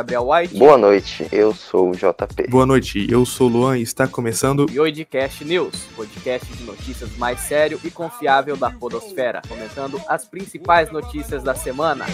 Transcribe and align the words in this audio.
Gabriel 0.00 0.26
White. 0.26 0.56
Boa 0.56 0.78
noite, 0.78 1.28
eu 1.30 1.54
sou 1.54 1.90
o 1.90 1.92
JP. 1.92 2.48
Boa 2.48 2.64
noite, 2.64 3.06
eu 3.10 3.26
sou 3.26 3.48
o 3.48 3.52
Luan 3.52 3.76
e 3.76 3.82
está 3.82 4.08
começando 4.08 4.64
E 4.70 4.80
Oidcast 4.80 5.44
News, 5.44 5.74
podcast 5.94 6.50
de 6.50 6.64
notícias 6.64 7.14
mais 7.18 7.38
sério 7.40 7.78
e 7.84 7.90
confiável 7.90 8.56
da 8.56 8.70
podosfera, 8.70 9.42
comentando 9.46 10.00
as 10.08 10.24
principais 10.24 10.90
notícias 10.90 11.42
da 11.42 11.54
semana. 11.54 12.06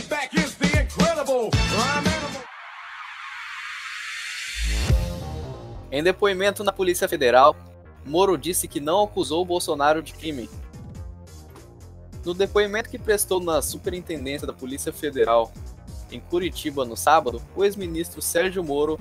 Em 5.92 6.02
depoimento 6.02 6.64
na 6.64 6.72
Polícia 6.72 7.08
Federal, 7.08 7.54
Moro 8.04 8.36
disse 8.36 8.66
que 8.66 8.80
não 8.80 9.04
acusou 9.04 9.44
Bolsonaro 9.44 10.02
de 10.02 10.12
crime. 10.12 10.50
No 12.24 12.34
depoimento 12.34 12.90
que 12.90 12.98
prestou 12.98 13.38
na 13.38 13.62
Superintendência 13.62 14.44
da 14.44 14.52
Polícia 14.52 14.92
Federal 14.92 15.52
em 16.10 16.20
Curitiba 16.20 16.84
no 16.84 16.96
sábado, 16.96 17.42
o 17.54 17.64
ex-ministro 17.64 18.22
Sérgio 18.22 18.62
Moro, 18.62 18.98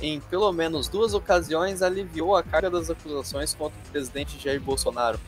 em 0.00 0.20
pelo 0.20 0.50
menos 0.52 0.88
duas 0.88 1.14
ocasiões, 1.14 1.82
aliviou 1.82 2.34
a 2.34 2.42
carga 2.42 2.70
das 2.70 2.90
acusações 2.90 3.54
contra 3.54 3.78
o 3.78 3.90
presidente 3.90 4.38
Jair 4.42 4.60
Bolsonaro. 4.60 5.20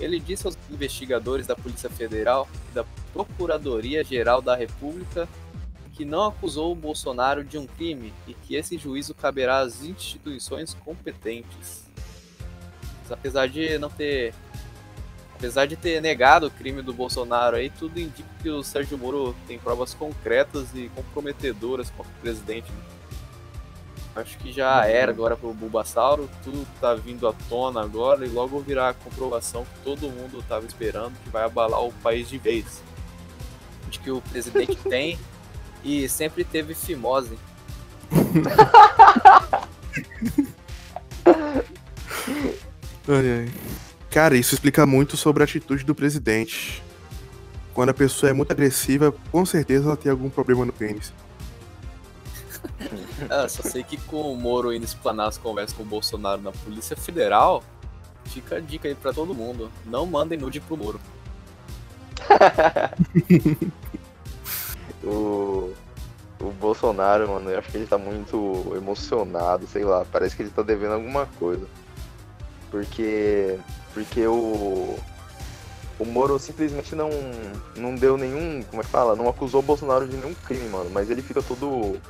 Ele 0.00 0.20
disse 0.20 0.46
aos 0.46 0.56
investigadores 0.70 1.46
da 1.46 1.56
Polícia 1.56 1.90
Federal 1.90 2.48
e 2.70 2.74
da 2.74 2.84
Procuradoria-Geral 3.12 4.40
da 4.40 4.54
República 4.54 5.28
que 5.98 6.04
não 6.04 6.28
acusou 6.28 6.70
o 6.70 6.76
Bolsonaro 6.76 7.42
de 7.42 7.58
um 7.58 7.66
crime 7.66 8.14
e 8.28 8.32
que 8.32 8.54
esse 8.54 8.78
juízo 8.78 9.12
caberá 9.12 9.58
às 9.58 9.82
instituições 9.82 10.72
competentes. 10.72 11.90
Apesar 13.10 13.48
de 13.48 13.76
não 13.78 13.90
ter 13.90 14.32
apesar 15.38 15.66
de 15.66 15.76
ter 15.76 16.02
negado 16.02 16.48
o 16.48 16.50
crime 16.50 16.82
do 16.82 16.92
Bolsonaro 16.92 17.56
aí, 17.56 17.70
tudo 17.70 18.00
indica 18.00 18.28
que 18.42 18.50
o 18.50 18.60
Sérgio 18.64 18.98
Moro 18.98 19.36
tem 19.46 19.56
provas 19.56 19.94
concretas 19.94 20.66
e 20.74 20.90
comprometedoras 20.96 21.90
contra 21.90 22.12
o 22.12 22.20
presidente. 22.20 22.68
né? 22.72 22.78
Acho 24.16 24.36
que 24.38 24.50
já 24.50 24.84
era 24.84 25.12
agora 25.12 25.36
pro 25.36 25.54
Bulbasauro, 25.54 26.28
tudo 26.42 26.66
tá 26.80 26.92
vindo 26.94 27.28
à 27.28 27.32
tona 27.48 27.80
agora 27.80 28.26
e 28.26 28.28
logo 28.28 28.58
virá 28.58 28.88
a 28.88 28.94
comprovação 28.94 29.64
que 29.64 29.80
todo 29.84 30.10
mundo 30.10 30.44
tava 30.48 30.66
esperando 30.66 31.14
que 31.22 31.30
vai 31.30 31.44
abalar 31.44 31.84
o 31.84 31.92
país 32.02 32.28
de 32.28 32.36
vez. 32.36 32.82
De 33.88 34.00
que 34.00 34.10
o 34.10 34.20
presidente 34.20 34.74
tem 34.90 35.16
e 35.84 36.08
sempre 36.08 36.42
teve 36.42 36.74
fimose. 36.74 37.38
Ai, 43.08 43.30
ai. 43.30 43.87
Cara, 44.10 44.36
isso 44.36 44.54
explica 44.54 44.86
muito 44.86 45.16
sobre 45.16 45.42
a 45.42 45.44
atitude 45.44 45.84
do 45.84 45.94
presidente. 45.94 46.82
Quando 47.74 47.90
a 47.90 47.94
pessoa 47.94 48.30
é 48.30 48.32
muito 48.32 48.50
agressiva, 48.50 49.14
com 49.30 49.44
certeza 49.44 49.86
ela 49.86 49.96
tem 49.96 50.10
algum 50.10 50.30
problema 50.30 50.64
no 50.64 50.72
pênis. 50.72 51.12
Ah, 53.28 53.48
só 53.48 53.62
sei 53.62 53.82
que 53.82 53.96
com 53.96 54.32
o 54.32 54.36
Moro 54.36 54.72
indo 54.72 54.84
explanar 54.84 55.28
as 55.28 55.36
conversas 55.36 55.76
com 55.76 55.82
o 55.82 55.86
Bolsonaro 55.86 56.40
na 56.40 56.52
Polícia 56.52 56.96
Federal, 56.96 57.64
fica 58.26 58.56
a 58.56 58.60
dica 58.60 58.86
aí 58.86 58.94
pra 58.94 59.12
todo 59.12 59.34
mundo. 59.34 59.70
Não 59.84 60.06
mandem 60.06 60.38
nude 60.38 60.60
pro 60.60 60.76
Moro. 60.76 61.00
O, 65.02 65.72
o 66.40 66.50
Bolsonaro, 66.60 67.28
mano, 67.28 67.50
eu 67.50 67.58
acho 67.58 67.70
que 67.70 67.76
ele 67.76 67.86
tá 67.86 67.96
muito 67.96 68.72
emocionado, 68.76 69.66
sei 69.66 69.84
lá, 69.84 70.04
parece 70.04 70.36
que 70.36 70.42
ele 70.42 70.50
tá 70.50 70.62
devendo 70.62 70.94
alguma 70.94 71.26
coisa. 71.38 71.66
Porque. 72.70 73.58
Porque 74.04 74.26
o. 74.26 74.98
O 75.98 76.04
Moro 76.04 76.38
simplesmente 76.38 76.94
não, 76.94 77.10
não 77.74 77.94
deu 77.96 78.16
nenhum. 78.16 78.62
Como 78.62 78.80
é 78.80 78.84
que 78.84 78.90
fala? 78.90 79.16
Não 79.16 79.28
acusou 79.28 79.58
o 79.58 79.64
Bolsonaro 79.64 80.06
de 80.06 80.16
nenhum 80.16 80.32
crime, 80.32 80.68
mano. 80.68 80.88
Mas 80.90 81.10
ele 81.10 81.22
fica 81.22 81.42
todo. 81.42 82.00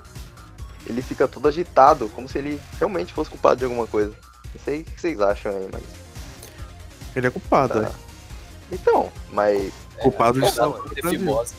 Ele 0.87 1.01
fica 1.01 1.27
todo 1.27 1.49
agitado, 1.49 2.09
como 2.11 2.29
se 2.29 2.37
ele 2.39 2.61
realmente 2.79 3.13
fosse 3.15 3.31
culpado 3.31 3.57
de 3.57 3.65
alguma 3.65 3.87
coisa. 3.87 4.11
Não 4.55 4.61
sei 4.65 4.81
o 4.81 4.85
que 4.85 5.01
vocês 5.01 5.19
acham 5.21 5.53
aí, 5.57 5.69
mas. 5.73 5.83
Ele 7.17 7.27
é 7.27 7.31
culpado, 7.31 7.75
Tá. 7.75 7.81
né? 7.81 7.91
Então, 8.71 9.11
mas. 9.33 9.73
Culpado 10.01 10.39
de 10.41 10.53
ter 10.53 10.55
Brasil. 11.03 11.19
fimose. 11.19 11.55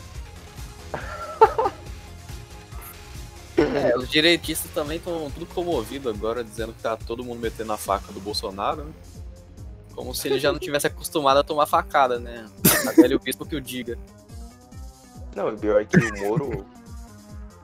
É, 3.58 3.94
os 3.96 4.08
direitistas 4.08 4.70
também 4.72 4.96
estão 4.96 5.30
tudo 5.30 5.44
comovidos 5.44 6.14
agora, 6.14 6.42
dizendo 6.42 6.72
que 6.72 6.80
tá 6.80 6.96
todo 6.96 7.22
mundo 7.22 7.40
metendo 7.40 7.70
a 7.72 7.76
faca 7.76 8.10
do 8.10 8.18
Bolsonaro, 8.18 8.84
né? 8.84 8.92
Como 9.94 10.14
se 10.14 10.28
ele 10.28 10.38
já 10.38 10.52
não 10.52 10.58
tivesse 10.58 10.86
acostumado 10.86 11.38
a 11.38 11.42
tomar 11.42 11.66
facada, 11.66 12.18
né? 12.18 12.48
A 12.88 12.92
velho 12.92 13.18
bispo 13.18 13.44
que 13.44 13.56
o 13.56 13.60
diga. 13.60 13.98
Não, 15.34 15.48
o 15.48 15.58
pior 15.58 15.80
é 15.80 15.84
que 15.84 15.96
o 15.96 16.18
Moro. 16.20 16.66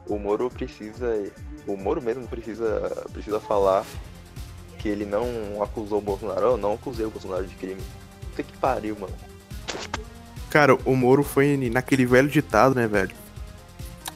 o 0.07 0.19
Moro 0.19 0.51
precisa. 0.51 1.31
O 1.67 1.77
Moro 1.77 2.03
mesmo 2.03 2.27
precisa, 2.29 3.07
precisa 3.13 3.41
falar 3.41 3.85
que 4.79 4.89
ele 4.89 5.05
não 5.05 5.63
acusou 5.63 5.99
o 5.99 6.03
Bolsonaro. 6.03 6.47
Eu 6.47 6.57
não 6.57 6.75
acusei 6.75 7.07
o 7.07 7.11
Bolsonaro 7.11 7.47
de 7.47 7.55
crime. 7.55 7.81
Puta 8.31 8.43
que 8.43 8.57
pariu, 8.59 8.97
mano. 8.99 9.15
Cara, 10.51 10.75
o 10.85 10.95
Moro 10.95 11.23
foi 11.23 11.57
naquele 11.71 12.07
velho 12.07 12.29
ditado, 12.29 12.75
né, 12.75 12.87
velho? 12.87 13.15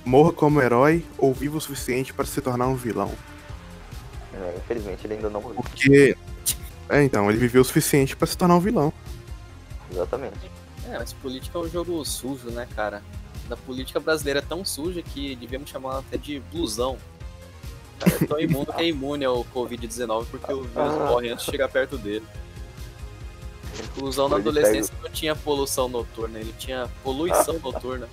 Morra 0.04 0.32
como 0.32 0.62
herói 0.62 1.04
ou 1.18 1.34
viva 1.34 1.58
o 1.58 1.60
suficiente 1.60 2.12
para 2.14 2.24
se 2.24 2.40
tornar 2.40 2.68
um 2.68 2.76
vilão. 2.76 3.12
É, 4.32 4.54
infelizmente 4.56 5.06
ele 5.06 5.14
ainda 5.14 5.28
não 5.28 5.40
morreu. 5.40 5.56
Porque. 5.56 6.16
É, 6.90 7.02
então, 7.04 7.30
ele 7.30 7.38
viveu 7.38 7.62
o 7.62 7.64
suficiente 7.64 8.16
para 8.16 8.26
se 8.26 8.36
tornar 8.36 8.56
um 8.56 8.60
vilão. 8.60 8.92
Exatamente. 9.92 10.50
É, 10.88 10.98
mas 10.98 11.12
política 11.12 11.56
é 11.56 11.62
um 11.62 11.68
jogo 11.68 12.04
sujo, 12.04 12.50
né, 12.50 12.66
cara? 12.74 13.02
Da 13.48 13.56
política 13.56 14.00
brasileira 14.00 14.40
é 14.40 14.42
tão 14.42 14.64
suja 14.64 15.00
que 15.02 15.36
devíamos 15.36 15.70
chamar 15.70 15.98
até 15.98 16.16
de 16.16 16.40
blusão. 16.52 16.98
O 17.96 18.04
cara 18.04 18.16
é 18.22 18.26
tão 18.26 18.40
imune 18.40 18.66
que 18.66 18.80
é 18.82 18.86
imune 18.88 19.24
ao 19.24 19.44
Covid-19 19.44 20.26
porque 20.30 20.52
o 20.52 20.62
vírus 20.62 20.76
Ah. 20.76 21.06
morre 21.10 21.30
antes 21.30 21.44
de 21.44 21.50
chegar 21.52 21.68
perto 21.68 21.96
dele. 21.96 22.24
O 23.96 24.00
blusão 24.00 24.28
na 24.28 24.36
adolescência 24.36 24.92
não 25.02 25.10
tinha 25.10 25.34
poluição 25.36 25.88
noturna, 25.88 26.38
ele 26.38 26.54
tinha 26.58 26.88
poluição 27.04 27.58
noturna. 27.60 28.08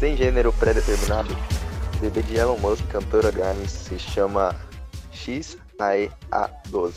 Sem 0.00 0.16
gênero 0.16 0.50
pré-determinado, 0.50 1.36
bebê 2.00 2.22
de 2.22 2.34
Elon 2.34 2.56
Musk, 2.56 2.86
cantora 2.86 3.30
Grimes, 3.30 3.70
se 3.70 3.98
chama 3.98 4.58
XAEA12. 5.12 6.94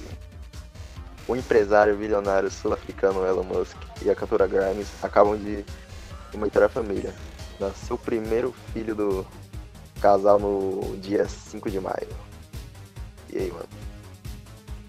O 1.27 1.35
empresário 1.35 1.97
bilionário 1.97 2.49
sul-africano 2.49 3.25
Elon 3.25 3.43
Musk 3.43 3.75
e 4.03 4.09
a 4.09 4.15
cantora 4.15 4.47
Grimes 4.47 4.87
acabam 5.03 5.37
de 5.37 5.65
aumentar 6.33 6.63
a 6.63 6.69
família. 6.69 7.13
Nasceu 7.59 7.97
o 7.97 7.99
primeiro 7.99 8.55
filho 8.71 8.95
do 8.95 9.27
casal 9.99 10.39
no 10.39 10.95
dia 11.01 11.27
5 11.27 11.69
de 11.69 11.81
maio. 11.81 12.07
E 13.29 13.37
aí, 13.37 13.51
mano? 13.51 13.67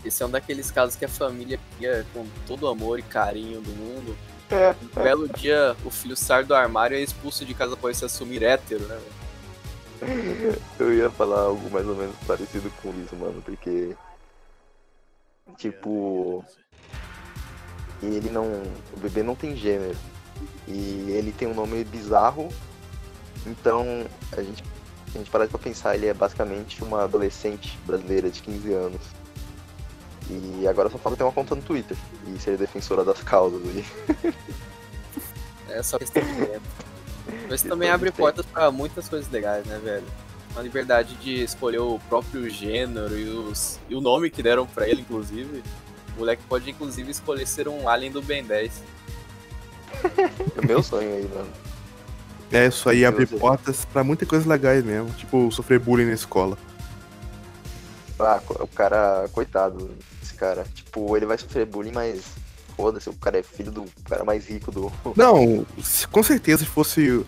Esse 0.04 0.22
é 0.22 0.26
um 0.26 0.30
daqueles 0.30 0.70
casos 0.70 0.94
que 0.94 1.04
a 1.04 1.08
família 1.08 1.58
cria 1.76 2.06
com 2.14 2.24
todo 2.46 2.62
o 2.62 2.68
amor 2.68 3.00
e 3.00 3.02
carinho 3.02 3.60
do 3.60 3.70
mundo. 3.70 4.16
É, 4.50 4.74
Um 4.98 5.02
belo 5.02 5.28
dia, 5.28 5.76
o 5.84 5.90
filho 5.90 6.16
sai 6.16 6.44
do 6.44 6.54
armário 6.54 6.96
e 6.96 7.00
é 7.00 7.02
expulso 7.02 7.44
de 7.44 7.54
casa 7.54 7.74
após 7.74 7.96
se 7.96 8.04
assumir 8.04 8.42
hétero, 8.42 8.86
né? 8.86 9.00
Eu 10.78 10.92
ia 10.92 11.10
falar 11.10 11.40
algo 11.40 11.70
mais 11.70 11.86
ou 11.86 11.94
menos 11.94 12.14
parecido 12.26 12.70
com 12.82 12.90
isso, 13.00 13.16
mano, 13.16 13.40
porque. 13.42 13.96
Tipo. 15.56 16.44
Ele 18.02 18.28
não. 18.30 18.44
O 18.92 19.00
bebê 19.00 19.22
não 19.22 19.34
tem 19.34 19.56
gênero. 19.56 19.96
E 20.68 21.06
ele 21.10 21.32
tem 21.32 21.48
um 21.48 21.54
nome 21.54 21.84
bizarro. 21.84 22.48
Então, 23.46 24.06
a 24.32 24.42
gente, 24.42 24.64
a 25.14 25.18
gente 25.18 25.30
parar 25.30 25.46
pra 25.48 25.58
pensar, 25.58 25.94
ele 25.94 26.06
é 26.06 26.14
basicamente 26.14 26.82
uma 26.82 27.04
adolescente 27.04 27.78
brasileira 27.86 28.30
de 28.30 28.42
15 28.42 28.72
anos. 28.72 29.00
E 30.30 30.66
agora 30.66 30.88
só 30.88 30.96
falta 30.98 31.18
ter 31.18 31.24
uma 31.24 31.32
conta 31.32 31.54
no 31.54 31.62
Twitter 31.62 31.96
e 32.26 32.38
ser 32.38 32.56
defensora 32.56 33.04
das 33.04 33.22
causas 33.22 33.60
aí. 33.62 33.84
É 35.68 35.82
só 35.82 35.98
questão 35.98 36.22
de 36.22 36.46
tempo. 36.46 36.66
Mas 37.48 37.62
também 37.62 37.90
abre 37.90 38.10
tempo. 38.10 38.18
portas 38.18 38.46
pra 38.46 38.70
muitas 38.70 39.08
coisas 39.08 39.30
legais, 39.30 39.66
né, 39.66 39.78
velho? 39.82 40.06
A 40.56 40.62
liberdade 40.62 41.14
de 41.16 41.42
escolher 41.42 41.80
o 41.80 41.98
próprio 42.08 42.48
gênero 42.48 43.18
e, 43.18 43.28
os, 43.28 43.80
e 43.88 43.94
o 43.94 44.00
nome 44.00 44.30
que 44.30 44.42
deram 44.42 44.66
pra 44.66 44.88
ele, 44.88 45.00
inclusive. 45.00 45.62
O 46.14 46.20
moleque 46.20 46.42
pode, 46.48 46.70
inclusive, 46.70 47.10
escolher 47.10 47.46
ser 47.46 47.66
um 47.66 47.88
alien 47.88 48.12
do 48.12 48.22
Ben 48.22 48.44
10. 48.44 48.82
É 50.56 50.60
o 50.60 50.66
meu 50.66 50.82
sonho 50.82 51.08
aí, 51.08 51.28
mano. 51.32 51.48
É, 52.52 52.66
isso 52.66 52.88
aí 52.88 53.04
abre 53.04 53.26
portas 53.26 53.84
pra 53.84 54.04
muitas 54.04 54.28
coisas 54.28 54.46
legais 54.46 54.84
mesmo. 54.84 55.10
Tipo, 55.14 55.50
sofrer 55.50 55.80
bullying 55.80 56.06
na 56.06 56.12
escola. 56.12 56.56
Ah, 58.18 58.40
o 58.60 58.66
cara, 58.68 59.28
coitado 59.32 59.90
desse 60.20 60.34
cara. 60.34 60.64
Tipo, 60.74 61.16
ele 61.16 61.26
vai 61.26 61.36
sofrer 61.38 61.66
bullying, 61.66 61.92
mas 61.92 62.22
foda-se, 62.76 63.08
o 63.08 63.14
cara 63.14 63.38
é 63.38 63.42
filho 63.42 63.70
do 63.72 63.84
cara 64.04 64.24
mais 64.24 64.46
rico 64.46 64.70
do. 64.70 64.92
Não, 65.16 65.66
se- 65.82 66.06
com 66.08 66.22
certeza 66.22 66.64
se 66.64 66.70
fosse 66.70 67.24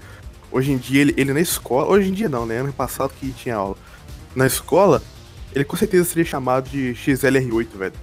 hoje 0.51 0.71
em 0.73 0.77
dia 0.79 1.01
ele, 1.01 1.15
ele 1.17 1.33
na 1.33 1.41
escola. 1.41 1.89
Hoje 1.89 2.09
em 2.09 2.13
dia 2.13 2.29
não, 2.29 2.47
né? 2.47 2.59
Ano 2.59 2.73
passado 2.73 3.13
que 3.19 3.33
tinha 3.33 3.57
aula. 3.57 3.77
Na 4.35 4.47
escola, 4.47 5.03
ele 5.55 5.65
com 5.65 5.77
certeza 5.77 6.05
seria 6.05 6.25
chamado 6.25 6.69
de 6.71 6.95
XLR8, 6.95 7.69
velho. 7.77 7.95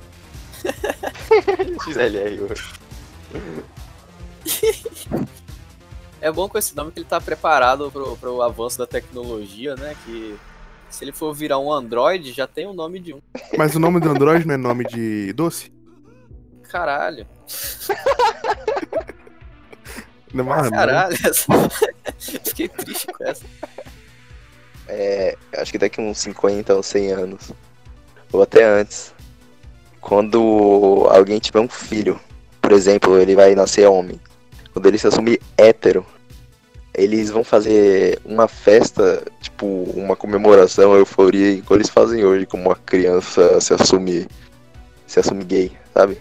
XLR 1.86 2.41
hoje. 2.41 2.63
É 6.21 6.31
bom 6.31 6.47
com 6.47 6.57
esse 6.57 6.75
nome 6.75 6.91
que 6.91 7.00
ele 7.00 7.06
tá 7.07 7.19
preparado 7.19 7.91
pro, 7.91 8.15
pro 8.18 8.41
avanço 8.41 8.77
da 8.77 8.88
tecnologia, 8.88 9.75
né? 9.75 9.95
Que 10.06 10.36
se 10.93 11.03
ele 11.03 11.11
for 11.11 11.33
virar 11.33 11.57
um 11.59 11.71
Android, 11.71 12.31
já 12.31 12.45
tem 12.47 12.65
o 12.67 12.73
nome 12.73 12.99
de 12.99 13.13
um. 13.13 13.21
Mas 13.57 13.75
o 13.75 13.79
nome 13.79 13.99
do 13.99 14.09
Android 14.09 14.45
não 14.47 14.53
é 14.53 14.57
nome 14.57 14.85
de 14.85 15.33
doce? 15.33 15.71
Caralho. 16.69 17.25
Não, 20.33 20.43
mano, 20.45 20.71
Caralho. 20.71 21.13
essa- 21.13 21.45
Fiquei 22.43 22.67
triste 22.67 23.07
com 23.07 23.23
essa. 23.23 23.45
É, 24.87 25.37
acho 25.57 25.71
que 25.71 25.77
daqui 25.77 26.01
uns 26.01 26.17
50 26.19 26.73
ou 26.75 26.83
100 26.83 27.11
anos, 27.11 27.51
ou 28.31 28.41
até 28.41 28.63
antes, 28.65 29.13
quando 30.01 31.07
alguém 31.09 31.39
tiver 31.39 31.59
um 31.59 31.69
filho, 31.69 32.19
por 32.61 32.71
exemplo, 32.71 33.17
ele 33.17 33.35
vai 33.35 33.55
nascer 33.55 33.87
homem, 33.87 34.19
quando 34.73 34.87
ele 34.87 34.97
se 34.97 35.07
assumir 35.07 35.39
hétero, 35.57 36.05
eles 36.93 37.31
vão 37.31 37.43
fazer 37.43 38.19
uma 38.23 38.47
festa, 38.47 39.23
tipo, 39.41 39.65
uma 39.95 40.15
comemoração, 40.15 40.91
uma 40.91 40.97
euforia, 40.97 41.51
igual 41.51 41.77
eles 41.77 41.89
fazem 41.89 42.23
hoje, 42.23 42.45
como 42.45 42.69
uma 42.69 42.75
criança 42.75 43.59
se 43.59 43.73
assumir, 43.73 44.27
se 45.07 45.19
assumir 45.19 45.45
gay, 45.45 45.71
sabe? 45.93 46.17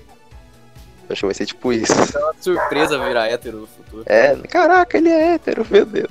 Acho 1.11 1.21
que 1.21 1.27
vai 1.27 1.35
ser 1.35 1.47
tipo 1.47 1.73
isso. 1.73 1.93
É 1.93 2.19
uma 2.19 2.35
surpresa 2.41 2.99
virar 2.99 3.29
hétero 3.29 3.59
no 3.59 3.67
futuro. 3.67 4.03
É, 4.07 4.35
caraca, 4.49 4.97
ele 4.97 5.11
é 5.11 5.35
hétero, 5.35 5.67
meu 5.71 5.85
Deus. 5.85 6.11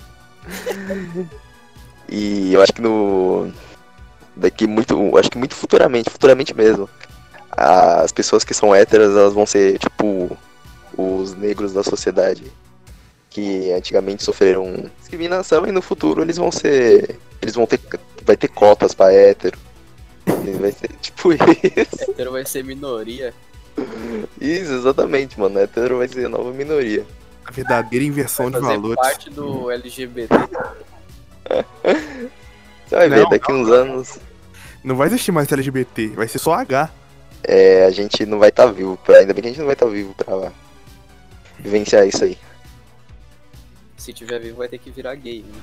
e 2.07 2.53
eu 2.53 2.61
acho 2.61 2.73
que 2.73 2.81
no. 2.81 3.51
Daqui 4.35 4.67
muito. 4.67 5.17
Acho 5.17 5.31
que 5.31 5.39
muito 5.39 5.55
futuramente, 5.55 6.09
futuramente 6.09 6.55
mesmo. 6.55 6.87
As 7.49 8.11
pessoas 8.11 8.43
que 8.43 8.53
são 8.53 8.75
héteras, 8.75 9.09
elas 9.11 9.33
vão 9.33 9.45
ser, 9.45 9.79
tipo, 9.79 10.37
os 10.95 11.33
negros 11.33 11.73
da 11.73 11.83
sociedade. 11.83 12.43
Que 13.31 13.71
antigamente 13.71 14.23
sofreram 14.23 14.91
discriminação 14.99 15.65
e 15.65 15.71
no 15.71 15.81
futuro 15.81 16.21
eles 16.21 16.37
vão 16.37 16.51
ser. 16.51 17.17
Eles 17.41 17.55
vão 17.55 17.65
ter. 17.65 17.79
Vai 18.23 18.35
ter 18.37 18.49
cotas 18.49 18.93
pra 18.93 19.11
hétero. 19.11 19.57
Vai 20.59 20.71
ser 20.73 20.89
tipo 21.01 21.31
isso. 21.33 22.11
Hétero 22.11 22.33
vai 22.33 22.45
ser 22.45 22.63
minoria. 22.63 23.33
Isso, 24.39 24.73
exatamente, 24.73 25.39
mano. 25.39 25.57
Hétero 25.59 25.97
vai 25.99 26.07
ser 26.09 26.25
a 26.25 26.29
nova 26.29 26.51
minoria. 26.51 27.05
a 27.45 27.51
verdadeira 27.51 28.05
inversão 28.05 28.51
de 28.51 28.59
Fazer 28.59 28.67
valores. 28.67 28.95
parte 29.01 29.29
do 29.29 29.71
LGBT. 29.71 30.27
Você 32.87 32.95
vai 32.95 33.09
ver, 33.09 33.21
Não, 33.23 33.29
daqui 33.29 33.51
uns 33.51 33.69
anos. 33.69 34.19
Não 34.83 34.95
vai 34.95 35.07
existir 35.07 35.31
mais 35.31 35.49
LGBT, 35.51 36.07
vai 36.09 36.27
ser 36.27 36.39
só 36.39 36.53
H. 36.55 36.89
é, 37.43 37.85
a 37.85 37.91
gente 37.91 38.25
não 38.25 38.39
vai 38.39 38.49
estar 38.49 38.65
vivo. 38.67 38.97
Pra, 38.97 39.17
ainda 39.17 39.33
bem 39.33 39.41
que 39.41 39.47
a 39.47 39.51
gente 39.51 39.59
não 39.59 39.67
vai 39.67 39.73
estar 39.75 39.85
vivo 39.85 40.13
pra 40.15 40.51
vivenciar 41.59 42.05
isso 42.07 42.23
aí. 42.23 42.37
Se 44.01 44.11
tiver 44.11 44.39
vivo, 44.39 44.57
vai 44.57 44.67
ter 44.67 44.79
que 44.79 44.89
virar 44.89 45.13
gay. 45.13 45.43
Né? 45.43 45.61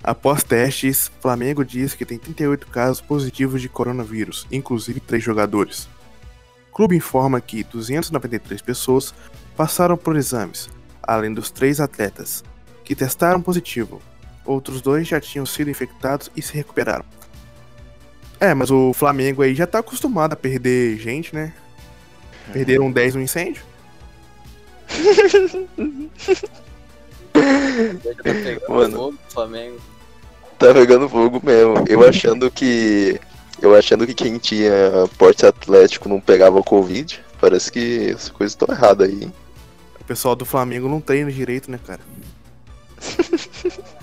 Após 0.00 0.44
testes, 0.44 1.10
Flamengo 1.20 1.64
diz 1.64 1.92
que 1.94 2.06
tem 2.06 2.16
38 2.16 2.68
casos 2.68 3.00
positivos 3.00 3.60
de 3.60 3.68
coronavírus, 3.68 4.46
inclusive 4.48 5.00
3 5.00 5.20
jogadores. 5.24 5.88
O 6.70 6.72
clube 6.72 6.94
informa 6.94 7.40
que 7.40 7.64
293 7.64 8.62
pessoas 8.62 9.12
passaram 9.56 9.96
por 9.96 10.14
exames, 10.14 10.70
além 11.02 11.34
dos 11.34 11.50
3 11.50 11.80
atletas, 11.80 12.44
que 12.84 12.94
testaram 12.94 13.42
positivo. 13.42 14.00
Outros 14.44 14.80
dois 14.80 15.08
já 15.08 15.20
tinham 15.20 15.44
sido 15.46 15.68
infectados 15.68 16.30
e 16.36 16.40
se 16.40 16.54
recuperaram. 16.54 17.04
É, 18.38 18.54
mas 18.54 18.70
o 18.70 18.92
Flamengo 18.92 19.42
aí 19.42 19.52
já 19.52 19.66
tá 19.66 19.80
acostumado 19.80 20.34
a 20.34 20.36
perder 20.36 20.96
gente, 20.96 21.34
né? 21.34 21.52
Perderam 22.52 22.90
10 22.90 23.16
no 23.16 23.22
incêndio. 23.22 23.69
Tá 27.32 28.22
pegando 28.22 28.68
Mano. 28.68 28.96
fogo 28.96 29.12
do 29.12 29.32
Flamengo. 29.32 29.80
Tá 30.58 30.74
pegando 30.74 31.08
fogo 31.08 31.40
mesmo. 31.42 31.84
Eu 31.88 32.06
achando 32.06 32.50
que. 32.50 33.20
Eu 33.62 33.74
achando 33.74 34.06
que 34.06 34.14
quem 34.14 34.38
tinha 34.38 34.72
porte 35.18 35.44
atlético 35.46 36.08
não 36.08 36.20
pegava 36.20 36.62
Covid. 36.62 37.22
Parece 37.40 37.70
que 37.70 38.10
as 38.10 38.28
coisas 38.28 38.52
estão 38.52 38.74
erradas 38.74 39.08
aí. 39.08 39.24
hein? 39.24 39.32
O 40.00 40.04
pessoal 40.04 40.34
do 40.34 40.44
Flamengo 40.44 40.88
não 40.88 41.00
treina 41.00 41.30
direito, 41.30 41.70
né, 41.70 41.78
cara? 41.86 42.00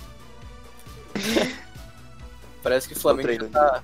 Parece 2.64 2.88
que 2.88 2.96
o 2.96 3.00
Flamengo 3.00 3.32
já 3.32 3.50
tá, 3.50 3.84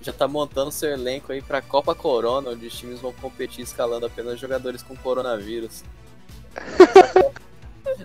já 0.00 0.12
tá 0.12 0.28
montando 0.28 0.70
seu 0.72 0.90
elenco 0.90 1.32
aí 1.32 1.42
pra 1.42 1.60
Copa 1.60 1.94
Corona, 1.94 2.50
onde 2.50 2.66
os 2.66 2.74
times 2.74 3.00
vão 3.00 3.12
competir 3.12 3.62
escalando 3.62 4.06
apenas 4.06 4.40
jogadores 4.40 4.82
com 4.82 4.96
coronavírus. 4.96 5.82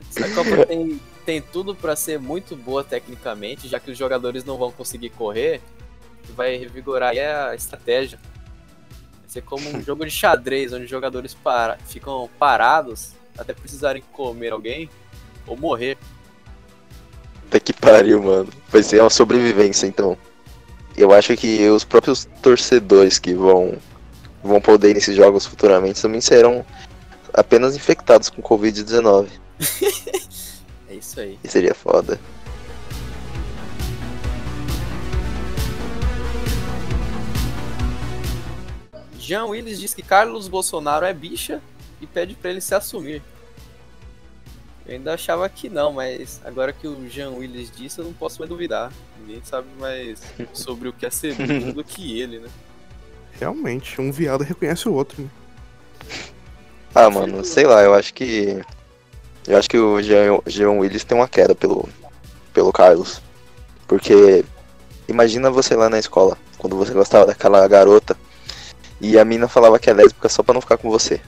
Essa 0.09 0.33
Copa 0.33 0.65
tem, 0.65 0.99
tem 1.25 1.41
tudo 1.41 1.75
pra 1.75 1.95
ser 1.95 2.19
muito 2.19 2.55
boa 2.55 2.83
tecnicamente, 2.83 3.67
já 3.67 3.79
que 3.79 3.91
os 3.91 3.97
jogadores 3.97 4.43
não 4.43 4.57
vão 4.57 4.71
conseguir 4.71 5.09
correr. 5.11 5.61
Vai 6.35 6.57
revigorar 6.57 7.11
aí 7.11 7.19
a 7.19 7.53
estratégia. 7.55 8.19
Vai 9.21 9.29
ser 9.29 9.41
como 9.41 9.69
um 9.69 9.81
jogo 9.81 10.05
de 10.05 10.11
xadrez, 10.11 10.73
onde 10.73 10.85
os 10.85 10.89
jogadores 10.89 11.33
para, 11.33 11.77
ficam 11.85 12.29
parados 12.39 13.11
até 13.37 13.53
precisarem 13.53 14.03
comer 14.11 14.51
alguém 14.51 14.89
ou 15.45 15.55
morrer. 15.55 15.97
Até 17.47 17.59
que 17.59 17.73
pariu, 17.73 18.21
mano. 18.21 18.49
Vai 18.69 18.83
ser 18.83 18.99
uma 19.01 19.09
sobrevivência, 19.09 19.87
então. 19.87 20.17
Eu 20.97 21.13
acho 21.13 21.35
que 21.37 21.69
os 21.69 21.83
próprios 21.83 22.25
torcedores 22.41 23.19
que 23.19 23.33
vão, 23.33 23.77
vão 24.43 24.59
poder 24.59 24.89
ir 24.89 24.93
nesses 24.95 25.15
jogos 25.15 25.45
futuramente 25.45 26.01
também 26.01 26.19
serão 26.19 26.65
apenas 27.37 27.75
infectados 27.75 28.29
com 28.29 28.41
Covid-19. 28.41 29.29
É 30.89 30.95
isso 30.95 31.19
aí. 31.19 31.37
E 31.43 31.49
seria 31.49 31.75
foda. 31.75 32.17
Jean 39.19 39.47
Willis 39.47 39.81
diz 39.81 39.93
que 39.93 40.01
Carlos 40.01 40.47
Bolsonaro 40.47 41.05
é 41.05 41.13
bicha 41.13 41.61
e 41.99 42.07
pede 42.07 42.35
pra 42.35 42.51
ele 42.51 42.61
se 42.61 42.73
assumir. 42.73 43.21
Eu 44.85 44.95
ainda 44.95 45.13
achava 45.13 45.49
que 45.49 45.67
não, 45.67 45.91
mas 45.91 46.39
agora 46.45 46.71
que 46.71 46.87
o 46.87 47.09
Jean 47.09 47.31
Willis 47.31 47.69
disse, 47.69 47.99
eu 47.99 48.05
não 48.05 48.13
posso 48.13 48.39
mais 48.39 48.47
duvidar. 48.47 48.93
Ninguém 49.19 49.41
sabe 49.43 49.67
mais 49.77 50.21
sobre 50.53 50.87
o 50.87 50.93
que 50.93 51.05
é 51.05 51.09
ser 51.09 51.35
bicha 51.45 51.73
do 51.73 51.83
que 51.83 52.17
ele, 52.21 52.39
né? 52.39 52.47
Realmente, 53.33 53.99
um 53.99 54.09
viado 54.09 54.45
reconhece 54.45 54.87
o 54.87 54.93
outro, 54.93 55.21
né? 55.21 55.29
Ah, 56.93 57.09
mano, 57.09 57.43
sei 57.43 57.65
lá, 57.65 57.83
eu 57.83 57.93
acho 57.93 58.13
que. 58.13 58.61
Eu 59.47 59.57
acho 59.57 59.69
que 59.69 59.77
o 59.77 60.01
Jean, 60.01 60.71
Willis 60.71 61.03
tem 61.03 61.17
uma 61.17 61.27
queda 61.27 61.55
pelo, 61.55 61.87
pelo 62.53 62.73
Carlos. 62.73 63.21
Porque 63.87 64.43
imagina 65.07 65.49
você 65.49 65.75
lá 65.75 65.89
na 65.89 65.99
escola, 65.99 66.37
quando 66.57 66.75
você 66.75 66.93
gostava 66.93 67.25
daquela 67.25 67.65
garota 67.67 68.17
e 68.99 69.17
a 69.17 69.23
mina 69.23 69.47
falava 69.47 69.79
que 69.79 69.89
é 69.89 69.93
lésbica 69.93 70.27
só 70.27 70.43
pra 70.43 70.53
não 70.53 70.61
ficar 70.61 70.77
com 70.77 70.89
você. 70.89 71.21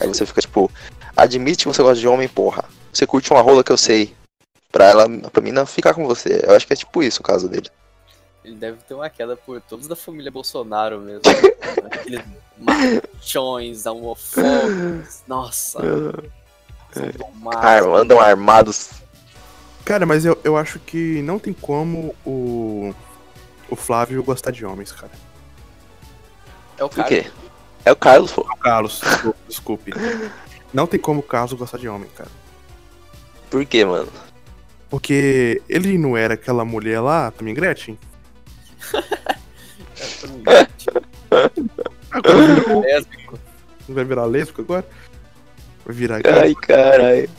Aí 0.00 0.08
você 0.08 0.26
fica 0.26 0.40
tipo, 0.40 0.70
admite 1.16 1.64
que 1.64 1.68
você 1.68 1.82
gosta 1.82 2.00
de 2.00 2.08
homem, 2.08 2.28
porra. 2.28 2.64
Você 2.92 3.06
curte 3.06 3.30
uma 3.30 3.40
rola 3.40 3.62
que 3.62 3.72
eu 3.72 3.78
sei. 3.78 4.14
Pra 4.72 4.86
ela, 4.86 5.08
pra 5.30 5.42
mina 5.42 5.66
ficar 5.66 5.94
com 5.94 6.06
você. 6.06 6.44
Eu 6.46 6.54
acho 6.54 6.66
que 6.66 6.72
é 6.72 6.76
tipo 6.76 7.02
isso 7.02 7.20
o 7.20 7.24
caso 7.24 7.48
dele. 7.48 7.68
Ele 8.44 8.54
deve 8.54 8.78
ter 8.86 8.94
uma 8.94 9.10
queda 9.10 9.36
por 9.36 9.60
todos 9.60 9.86
da 9.86 9.96
família 9.96 10.30
Bolsonaro 10.30 11.00
mesmo. 11.00 11.22
Aqueles 11.90 12.22
machões, 12.60 13.86
homofóbicos. 13.86 15.22
Nossa. 15.26 15.80
tão 17.18 17.30
maus. 17.34 17.56
Ar- 17.56 17.82
andam 17.84 18.20
armados. 18.20 18.90
Cara, 19.84 20.06
mas 20.06 20.24
eu, 20.24 20.38
eu 20.44 20.56
acho 20.56 20.78
que 20.78 21.20
não 21.22 21.38
tem 21.38 21.52
como 21.52 22.14
o, 22.24 22.94
o 23.68 23.76
Flávio 23.76 24.22
gostar 24.22 24.50
de 24.50 24.64
homens, 24.64 24.92
cara. 24.92 25.12
É 26.78 26.84
o 26.84 26.88
Por 26.88 26.96
cara. 26.96 27.08
quê? 27.08 27.26
É 27.84 27.92
o 27.92 27.96
Carlos, 27.96 28.32
pô. 28.32 28.42
O 28.42 28.56
Carlos, 28.56 29.00
desculpe, 29.00 29.40
desculpe. 29.48 29.92
Não 30.72 30.86
tem 30.86 31.00
como 31.00 31.20
o 31.20 31.22
Carlos 31.22 31.52
gostar 31.54 31.78
de 31.78 31.88
homem, 31.88 32.08
cara. 32.14 32.30
Por 33.50 33.64
quê, 33.64 33.84
mano? 33.84 34.08
Porque 34.88 35.62
ele 35.68 35.98
não 35.98 36.16
era 36.16 36.34
aquela 36.34 36.64
mulher 36.64 37.00
lá, 37.00 37.30
também 37.30 37.54
Gretchen? 37.54 37.98
Agora 42.10 42.54
virou- 42.54 42.80
Lésbico. 42.82 43.38
vai 43.88 44.04
virar 44.04 44.24
lésbico 44.26 44.62
agora? 44.62 44.86
Vai 45.84 45.94
virar 45.94 46.20
Ai, 46.26 46.54
caralho. 46.54 47.30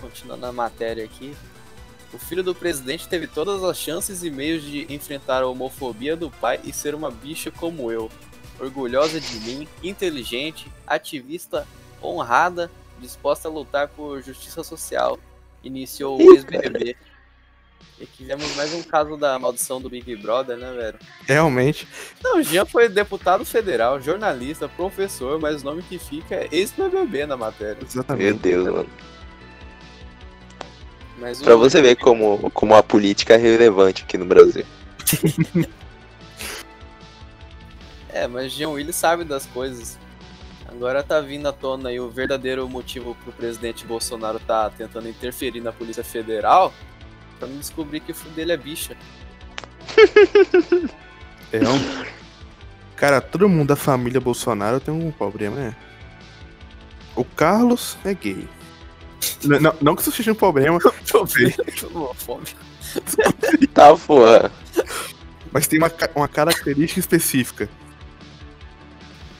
Continuando 0.00 0.46
a 0.46 0.52
matéria 0.52 1.04
aqui. 1.04 1.34
O 2.12 2.18
filho 2.18 2.42
do 2.44 2.54
presidente 2.54 3.08
teve 3.08 3.26
todas 3.26 3.64
as 3.64 3.76
chances 3.76 4.22
e 4.22 4.30
meios 4.30 4.62
de 4.62 4.86
enfrentar 4.92 5.42
a 5.42 5.46
homofobia 5.48 6.14
do 6.16 6.30
pai 6.30 6.60
e 6.62 6.72
ser 6.72 6.94
uma 6.94 7.10
bicha 7.10 7.50
como 7.50 7.90
eu. 7.90 8.10
Orgulhosa 8.60 9.20
de 9.20 9.40
mim, 9.40 9.66
inteligente, 9.82 10.70
ativista, 10.86 11.66
honrada, 12.00 12.70
disposta 13.00 13.48
a 13.48 13.50
lutar 13.50 13.88
por 13.88 14.22
justiça 14.22 14.62
social. 14.62 15.18
Iniciou 15.64 16.18
o 16.18 16.34
ex-BBB. 16.34 16.96
E 18.00 18.06
tivemos 18.06 18.54
mais 18.56 18.72
um 18.74 18.82
caso 18.82 19.16
da 19.16 19.38
maldição 19.38 19.80
do 19.80 19.88
Big 19.88 20.16
Brother, 20.16 20.56
né, 20.56 20.72
velho? 20.72 20.98
Realmente. 21.26 21.86
Não, 22.22 22.38
o 22.38 22.42
Jean 22.42 22.66
foi 22.66 22.88
deputado 22.88 23.44
federal, 23.44 24.00
jornalista, 24.00 24.68
professor, 24.68 25.38
mas 25.40 25.62
o 25.62 25.64
nome 25.64 25.82
que 25.82 25.96
fica 25.98 26.34
é 26.34 26.48
ex-BBB 26.50 27.26
na 27.26 27.36
matéria. 27.36 27.76
Meu 27.76 27.86
Exatamente. 27.86 28.38
Deus, 28.40 28.64
mano. 28.66 28.88
Mas 31.18 31.40
o- 31.40 31.44
Pra 31.44 31.54
você 31.54 31.80
ver 31.80 31.94
como, 31.96 32.50
como 32.50 32.74
a 32.74 32.82
política 32.82 33.34
é 33.34 33.36
relevante 33.36 34.02
aqui 34.02 34.18
no 34.18 34.24
Brasil. 34.26 34.64
É, 38.16 38.28
mas 38.28 38.52
Jean 38.52 38.68
Willis 38.70 38.94
sabe 38.94 39.24
das 39.24 39.44
coisas. 39.44 39.98
Agora 40.68 41.02
tá 41.02 41.20
vindo 41.20 41.48
à 41.48 41.52
tona 41.52 41.88
aí 41.88 41.98
o 41.98 42.08
verdadeiro 42.08 42.68
motivo 42.68 43.16
pro 43.22 43.32
presidente 43.32 43.84
Bolsonaro 43.84 44.38
tá 44.38 44.70
tentando 44.70 45.08
interferir 45.08 45.60
na 45.60 45.72
Polícia 45.72 46.04
Federal 46.04 46.72
pra 47.38 47.48
não 47.48 47.58
descobrir 47.58 48.00
que 48.00 48.12
o 48.12 48.14
filho 48.14 48.34
dele 48.34 48.52
é 48.52 48.56
bicha. 48.56 48.96
É 51.52 51.58
um... 51.68 52.04
Cara, 52.96 53.20
todo 53.20 53.48
mundo 53.48 53.68
da 53.68 53.76
família 53.76 54.20
Bolsonaro 54.20 54.80
tem 54.80 54.92
um 54.94 55.10
problema, 55.10 55.56
né? 55.56 55.76
O 57.16 57.24
Carlos 57.24 57.96
é 58.04 58.14
gay. 58.14 58.48
N- 59.44 59.58
não, 59.60 59.74
não 59.80 59.96
que 59.96 60.02
isso 60.02 60.12
seja 60.12 60.32
um 60.32 60.34
problema. 60.34 60.78
Tá, 63.74 63.94
porra. 63.96 64.52
mas 65.50 65.66
tem 65.66 65.78
uma, 65.80 65.90
uma 66.14 66.28
característica 66.28 67.00
específica. 67.00 67.68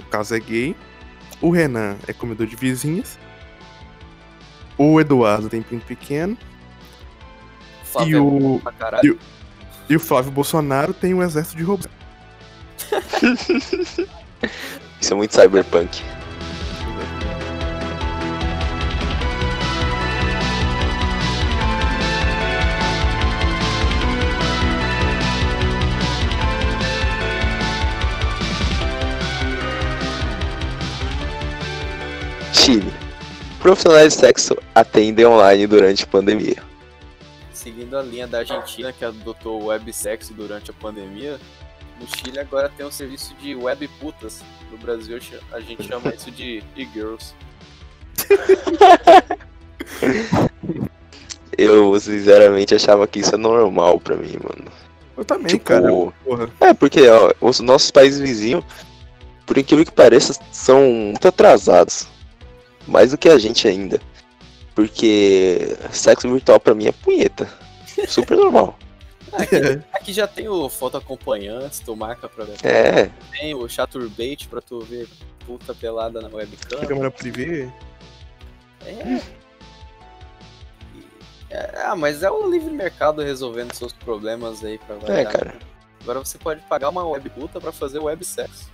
O 0.01 0.05
Carlos 0.05 0.33
é 0.33 0.41
gay. 0.41 0.77
O 1.41 1.51
Renan 1.51 1.97
é 2.09 2.13
comedor 2.13 2.47
de 2.47 2.57
vizinhas. 2.57 3.19
O 4.77 5.01
Eduardo 5.01 5.49
tem 5.49 5.63
pinto 5.63 5.87
pequeno. 5.87 6.37
E 7.95 7.97
Flávio 7.97 8.17
é 8.17 8.21
bom 8.21 8.55
o, 8.57 8.61
pra 8.61 8.73
caralho. 8.73 9.19
e 9.89 9.97
o 9.97 10.01
Flávio 10.01 10.33
Bolsonaro 10.33 10.93
tem 10.93 11.15
um 11.15 11.23
exército 11.23 11.57
de 11.57 11.63
robôs. 11.63 11.89
Isso 15.01 15.13
é 15.13 15.17
muito 15.17 15.33
cyberpunk. 15.35 16.03
Chile. 32.53 32.93
Profissionais 33.61 34.15
de 34.15 34.21
sexo 34.21 34.57
atendem 34.75 35.27
online 35.27 35.67
durante 35.67 36.07
pandemia. 36.07 36.74
Seguindo 37.65 37.97
a 37.97 38.03
linha 38.03 38.27
da 38.27 38.41
Argentina, 38.41 38.93
que 38.93 39.03
adotou 39.07 39.63
o 39.63 39.67
websexo 39.69 40.35
durante 40.35 40.71
a 40.71 40.75
pandemia, 40.75 41.41
no 41.99 42.07
Chile 42.07 42.39
agora 42.39 42.69
tem 42.69 42.85
um 42.85 42.91
serviço 42.91 43.35
de 43.37 43.55
web 43.55 43.89
putas. 43.99 44.43
No 44.71 44.77
Brasil 44.77 45.19
a 45.51 45.61
gente 45.61 45.83
chama 45.89 46.15
isso 46.15 46.31
de 46.31 46.63
e-girls. 46.77 47.35
Eu 51.57 51.99
sinceramente 51.99 52.75
achava 52.75 53.07
que 53.07 53.21
isso 53.21 53.35
é 53.35 53.39
normal 53.39 53.99
pra 53.99 54.15
mim, 54.15 54.37
mano. 54.43 54.71
Eu 55.17 55.25
também, 55.25 55.47
Tipo, 55.47 55.65
cara. 55.65 55.89
Porra. 56.23 56.51
É, 56.61 56.75
porque 56.75 57.09
ó, 57.09 57.33
os 57.41 57.61
nossos 57.61 57.91
países 57.91 58.21
vizinhos, 58.21 58.63
por 59.47 59.57
incrível 59.57 59.87
que 59.87 59.93
pareça, 59.93 60.39
são 60.53 60.83
muito 60.83 61.27
atrasados. 61.27 62.09
Mais 62.87 63.13
do 63.13 63.17
que 63.17 63.31
a 63.31 63.39
gente 63.39 63.67
ainda. 63.67 63.99
Porque 64.75 65.77
sexo 65.93 66.29
virtual 66.33 66.59
pra 66.59 66.75
mim 66.75 66.87
é 66.87 66.93
punheta. 66.93 67.49
Super 68.09 68.37
normal. 68.37 68.79
Aqui, 69.35 69.57
aqui 69.93 70.13
já 70.13 70.29
tem 70.29 70.49
o 70.49 70.69
foto 70.69 70.97
acompanhante, 70.97 71.83
tu 71.83 71.97
marca 71.97 72.29
pra 72.29 72.45
ver. 72.45 72.55
É, 72.63 73.11
Tem 73.33 73.53
o 73.53 73.69
chaturbate 73.69 74.47
pra 74.47 74.61
tu 74.61 74.79
ver 74.81 75.09
puta 75.45 75.75
pelada 75.75 76.21
na 76.21 76.29
webcam. 76.29 76.87
Câmera 76.87 77.11
privê. 77.11 77.69
É. 78.87 79.21
É, 81.51 81.83
Ah, 81.85 81.97
mas 81.97 82.23
é 82.23 82.31
o 82.31 82.49
livre 82.49 82.71
mercado 82.73 83.23
resolvendo 83.23 83.75
seus 83.75 83.93
problemas 83.93 84.65
aí 84.65 84.79
pra 84.79 84.95
é, 84.97 84.99
variar. 85.01 85.33
cara. 85.33 85.55
Agora 86.03 86.19
você 86.21 86.39
pode 86.39 86.61
pagar 86.63 86.91
uma 86.91 87.05
web 87.05 87.29
puta 87.31 87.61
pra 87.61 87.73
fazer 87.73 87.99
websexo. 87.99 88.71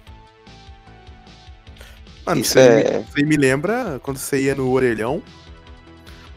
Mano, 2.26 2.40
Isso 2.42 2.58
aí 2.58 2.66
é- 2.66 2.98
me, 2.98 3.04
isso 3.04 3.12
aí 3.16 3.24
me 3.24 3.36
lembra 3.36 3.98
quando 4.02 4.18
você 4.18 4.42
ia 4.42 4.54
no 4.54 4.70
orelhão, 4.70 5.22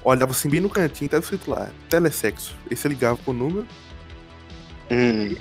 olhava 0.04 0.32
assim 0.32 0.50
bem 0.50 0.60
no 0.60 0.70
cantinho, 0.70 1.10
tava 1.10 1.24
escrito 1.24 1.50
lá, 1.52 1.70
telesexo. 1.90 2.56
Aí 2.70 2.76
você 2.76 2.88
ligava 2.88 3.18
pro 3.18 3.34
número 3.34 3.66
Hum. 4.92 5.36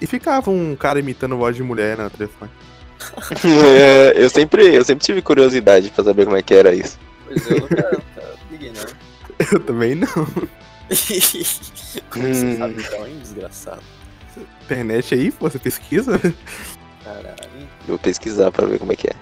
E 0.00 0.06
ficava 0.06 0.50
um 0.50 0.74
cara 0.76 0.98
imitando 0.98 1.36
voz 1.36 1.54
de 1.56 1.62
mulher 1.62 1.98
no 1.98 2.08
telefone. 2.10 2.50
É, 3.44 4.12
eu, 4.16 4.30
sempre, 4.30 4.74
eu 4.74 4.84
sempre 4.84 5.04
tive 5.04 5.20
curiosidade 5.20 5.90
pra 5.90 6.04
saber 6.04 6.24
como 6.24 6.36
é 6.36 6.42
que 6.42 6.54
era 6.54 6.74
isso. 6.74 6.98
Pois 7.26 7.46
eu 7.50 7.60
nunca, 7.60 7.90
nunca 7.92 8.34
liguei, 8.50 8.72
não. 8.72 8.84
Eu 9.52 9.60
também 9.60 9.94
não. 9.96 10.06
Como 12.10 12.28
você 12.28 12.44
Hum. 12.46 12.58
sabe 12.58 12.74
então, 12.82 13.06
hein, 13.06 13.18
desgraçado? 13.20 13.82
Internet 14.62 15.14
aí, 15.14 15.30
pô, 15.32 15.50
você 15.50 15.58
pesquisa? 15.58 16.18
Caralho, 17.04 17.34
Eu 17.52 17.86
vou 17.88 17.98
pesquisar 17.98 18.50
pra 18.52 18.66
ver 18.66 18.78
como 18.78 18.92
é 18.92 18.96
que 18.96 19.08
é. 19.08 19.12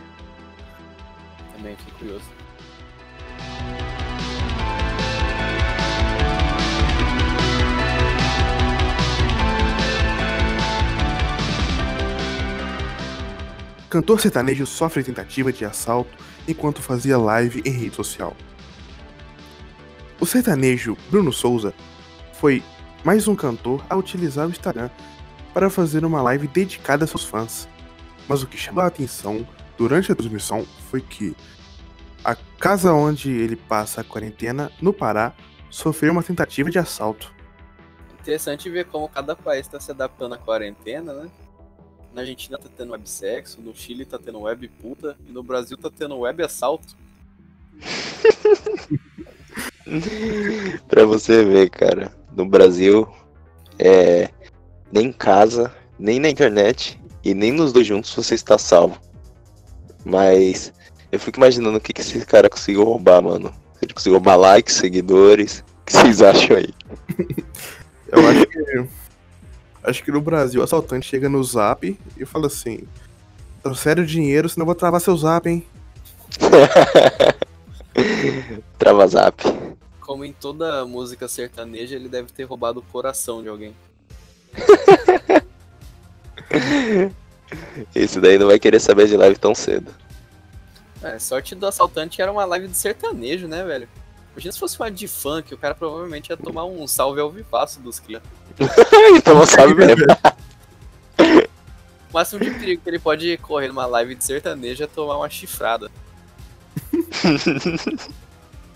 também 1.57 1.75
fiquei 1.77 1.95
curioso. 1.99 2.25
Cantor 13.93 14.19
sertanejo 14.19 14.65
sofre 14.65 15.05
tentativa 15.05 15.53
de 15.53 15.67
assalto 15.67 16.17
enquanto 16.49 16.81
fazia 16.81 17.19
live 17.19 17.61
em 17.63 17.73
rede 17.73 17.95
social. 17.95 18.35
O 20.19 20.25
sertanejo 20.25 20.97
Bruno 21.11 21.31
Souza 21.31 21.75
foi 22.33 22.63
mais 23.05 23.29
um 23.29 23.37
cantor 23.37 23.85
a 23.91 23.95
utilizar 23.95 24.47
o 24.47 24.51
Instagram 24.51 24.89
para 25.53 25.69
fazer 25.69 26.07
uma 26.07 26.23
live 26.23 26.49
dedicada 26.49 27.05
a 27.05 27.07
seus 27.07 27.23
fãs. 27.23 27.69
Mas 28.27 28.43
o 28.43 28.47
que 28.47 28.57
chamou 28.57 28.83
a 28.83 28.87
atenção 28.87 29.47
durante 29.77 30.11
a 30.11 30.15
transmissão 30.15 30.67
foi 30.91 31.03
que 31.03 31.37
a 32.25 32.35
casa 32.35 32.95
onde 32.95 33.31
ele 33.31 33.57
passa 33.57 34.01
a 34.01 34.05
quarentena, 34.05 34.73
no 34.81 34.95
Pará, 34.95 35.35
sofreu 35.69 36.13
uma 36.13 36.23
tentativa 36.23 36.71
de 36.71 36.79
assalto. 36.79 37.31
Interessante 38.19 38.71
ver 38.71 38.87
como 38.87 39.07
cada 39.07 39.37
país 39.37 39.69
tá 39.69 39.79
se 39.79 39.91
adaptando 39.91 40.35
à 40.35 40.39
quarentena, 40.39 41.13
né? 41.13 41.31
Na 42.14 42.23
Argentina 42.23 42.59
tá 42.59 42.69
tendo 42.76 42.92
websexo, 42.92 43.61
no 43.61 43.75
Chile 43.75 44.04
tá 44.04 44.19
tendo 44.19 44.40
web 44.40 44.69
puta 44.81 45.16
e 45.26 45.33
no 45.33 45.42
Brasil 45.42 45.76
tá 45.76 45.90
tendo 45.90 46.19
web 46.19 46.42
assalto. 46.42 46.97
pra 50.88 51.07
você 51.07 51.45
ver, 51.45 51.71
cara. 51.71 52.12
No 52.37 52.47
Brasil, 52.47 53.09
é. 53.78 54.31
Nem 54.90 55.07
em 55.07 55.12
casa, 55.12 55.75
nem 55.99 56.21
na 56.21 56.28
internet 56.28 57.00
e 57.25 57.33
nem 57.33 57.50
nos 57.50 57.73
dois 57.73 57.87
juntos 57.87 58.14
você 58.14 58.35
está 58.35 58.59
salvo. 58.59 59.00
Mas 60.04 60.73
eu 61.11 61.19
fico 61.19 61.38
imaginando 61.38 61.78
o 61.78 61.81
que, 61.81 61.92
que 61.92 62.00
esse 62.00 62.25
cara 62.26 62.50
conseguiu 62.50 62.85
roubar, 62.85 63.23
mano. 63.23 63.54
Ele 63.81 63.95
conseguiu 63.95 64.14
roubar 64.14 64.37
likes, 64.37 64.75
seguidores. 64.75 65.64
O 65.81 65.85
que 65.87 65.92
vocês 65.92 66.23
acham 66.23 66.57
aí? 66.57 66.75
Eu 68.12 68.28
acho 68.28 68.47
que. 68.47 68.88
Acho 69.83 70.03
que 70.03 70.12
no 70.12 70.21
Brasil 70.21 70.61
o 70.61 70.65
assaltante 70.65 71.09
chega 71.09 71.29
no 71.29 71.43
zap 71.43 71.99
e 72.17 72.25
fala 72.25 72.47
assim: 72.47 72.81
Trouxeram 73.62 74.05
dinheiro, 74.05 74.49
senão 74.49 74.62
eu 74.62 74.67
vou 74.67 74.75
travar 74.75 75.01
seu 75.01 75.17
zap, 75.17 75.49
hein? 75.49 75.67
Trava 78.79 79.07
zap. 79.07 79.43
Como 80.01 80.25
em 80.25 80.33
toda 80.33 80.85
música 80.85 81.29
sertaneja, 81.29 81.97
ele 81.97 82.09
deve 82.09 82.33
ter 82.33 82.45
roubado 82.45 82.81
o 82.81 82.83
coração 82.83 83.43
de 83.43 83.49
alguém. 83.49 83.75
Esse 87.95 88.21
daí 88.21 88.39
não 88.39 88.47
vai 88.47 88.59
querer 88.59 88.81
saber 88.81 89.07
de 89.07 89.17
live 89.17 89.39
tão 89.39 89.55
cedo. 89.55 89.93
É, 91.03 91.19
sorte 91.19 91.55
do 91.55 91.67
assaltante 91.67 92.23
era 92.23 92.31
uma 92.31 92.45
live 92.45 92.69
de 92.69 92.77
sertanejo, 92.77 93.49
né, 93.49 93.65
velho? 93.65 93.89
Imagina 94.33 94.53
se 94.53 94.59
fosse 94.59 94.79
uma 94.81 94.91
de 94.91 95.07
funk, 95.07 95.53
o 95.53 95.59
cara 95.59 95.75
provavelmente 95.75 96.31
ia 96.31 96.37
tomar 96.37 96.65
um 96.65 96.87
salve 96.87 97.21
ao 97.21 97.31
vivaço 97.31 97.81
dos 97.81 98.01
cria. 98.01 98.23
então 99.17 99.35
não 99.35 99.47
sabe 99.47 99.75
mesmo. 99.77 100.05
O 102.11 102.15
máximo 102.15 102.41
de 102.45 102.51
perigo 102.51 102.83
que 102.83 102.89
ele 102.91 102.99
pode 102.99 103.37
correr 103.39 103.69
numa 103.69 103.87
live 103.87 104.15
de 104.15 104.25
sertanejo 104.25 104.83
é 104.85 104.87
tomar 104.87 105.17
uma 105.17 105.29
chifrada. 105.31 105.91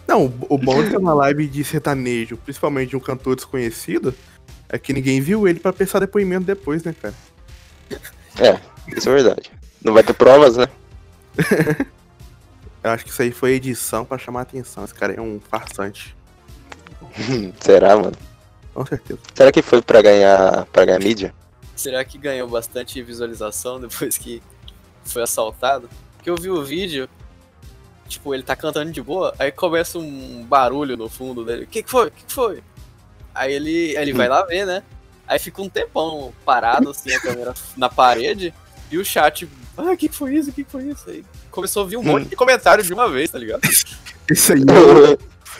Não, 0.06 0.26
o- 0.48 0.56
bom 0.58 0.82
de 0.84 0.90
ter 0.90 0.98
uma 0.98 1.12
live 1.14 1.46
de 1.48 1.64
sertanejo, 1.64 2.36
principalmente 2.36 2.90
de 2.90 2.96
um 2.96 3.00
cantor 3.00 3.34
desconhecido, 3.34 4.14
é 4.68 4.78
que 4.78 4.92
ninguém 4.92 5.20
viu 5.20 5.48
ele 5.48 5.58
pra 5.58 5.72
prestar 5.72 5.98
depoimento 5.98 6.44
depois, 6.46 6.84
né, 6.84 6.94
cara? 7.00 7.14
Isso 8.96 9.08
é 9.08 9.14
verdade. 9.14 9.50
Não 9.82 9.92
vai 9.92 10.02
ter 10.04 10.12
provas, 10.14 10.56
né? 10.56 10.68
Eu 12.86 12.92
acho 12.92 13.04
que 13.04 13.10
isso 13.10 13.20
aí 13.20 13.32
foi 13.32 13.54
edição 13.54 14.04
pra 14.04 14.16
chamar 14.16 14.40
a 14.40 14.42
atenção. 14.42 14.84
Esse 14.84 14.94
cara 14.94 15.12
é 15.12 15.20
um 15.20 15.40
farsante. 15.40 16.16
Será, 17.58 17.96
mano? 17.96 18.12
Com 18.72 18.86
certeza. 18.86 19.18
Será 19.34 19.50
que 19.50 19.60
foi 19.60 19.82
pra 19.82 20.00
ganhar, 20.00 20.66
pra 20.66 20.84
ganhar 20.84 21.00
mídia? 21.00 21.34
Será 21.74 22.04
que 22.04 22.16
ganhou 22.16 22.48
bastante 22.48 23.02
visualização 23.02 23.80
depois 23.80 24.16
que 24.16 24.40
foi 25.04 25.22
assaltado? 25.24 25.90
Porque 26.16 26.30
eu 26.30 26.36
vi 26.36 26.48
o 26.48 26.64
vídeo, 26.64 27.08
tipo, 28.06 28.32
ele 28.32 28.44
tá 28.44 28.54
cantando 28.54 28.92
de 28.92 29.02
boa, 29.02 29.34
aí 29.36 29.50
começa 29.50 29.98
um 29.98 30.44
barulho 30.44 30.96
no 30.96 31.08
fundo 31.08 31.44
dele. 31.44 31.64
O 31.64 31.66
que, 31.66 31.82
que 31.82 31.90
foi? 31.90 32.06
O 32.06 32.10
que, 32.12 32.24
que 32.24 32.32
foi? 32.32 32.62
Aí 33.34 33.52
ele, 33.52 33.96
ele 33.96 34.12
vai 34.12 34.28
lá 34.28 34.44
ver, 34.44 34.64
né? 34.64 34.84
Aí 35.26 35.40
fica 35.40 35.60
um 35.60 35.68
tempão 35.68 36.32
parado, 36.44 36.90
assim, 36.90 37.12
a 37.12 37.20
câmera 37.20 37.52
na 37.76 37.88
parede, 37.88 38.54
e 38.92 38.96
o 38.96 39.04
chat, 39.04 39.48
ah, 39.76 39.92
o 39.92 39.96
que, 39.96 40.08
que 40.08 40.14
foi 40.16 40.34
isso? 40.34 40.50
O 40.50 40.52
que, 40.52 40.64
que 40.64 40.70
foi 40.70 40.84
isso? 40.84 41.08
Aí 41.08 41.24
começou 41.50 41.84
a 41.84 41.86
vir 41.86 41.96
um 41.96 42.02
monte 42.02 42.28
de 42.28 42.36
comentário 42.36 42.82
de 42.84 42.92
uma 42.92 43.08
vez, 43.08 43.30
tá 43.30 43.38
ligado? 43.38 43.60
Esse 44.30 44.52
aí 44.54 44.60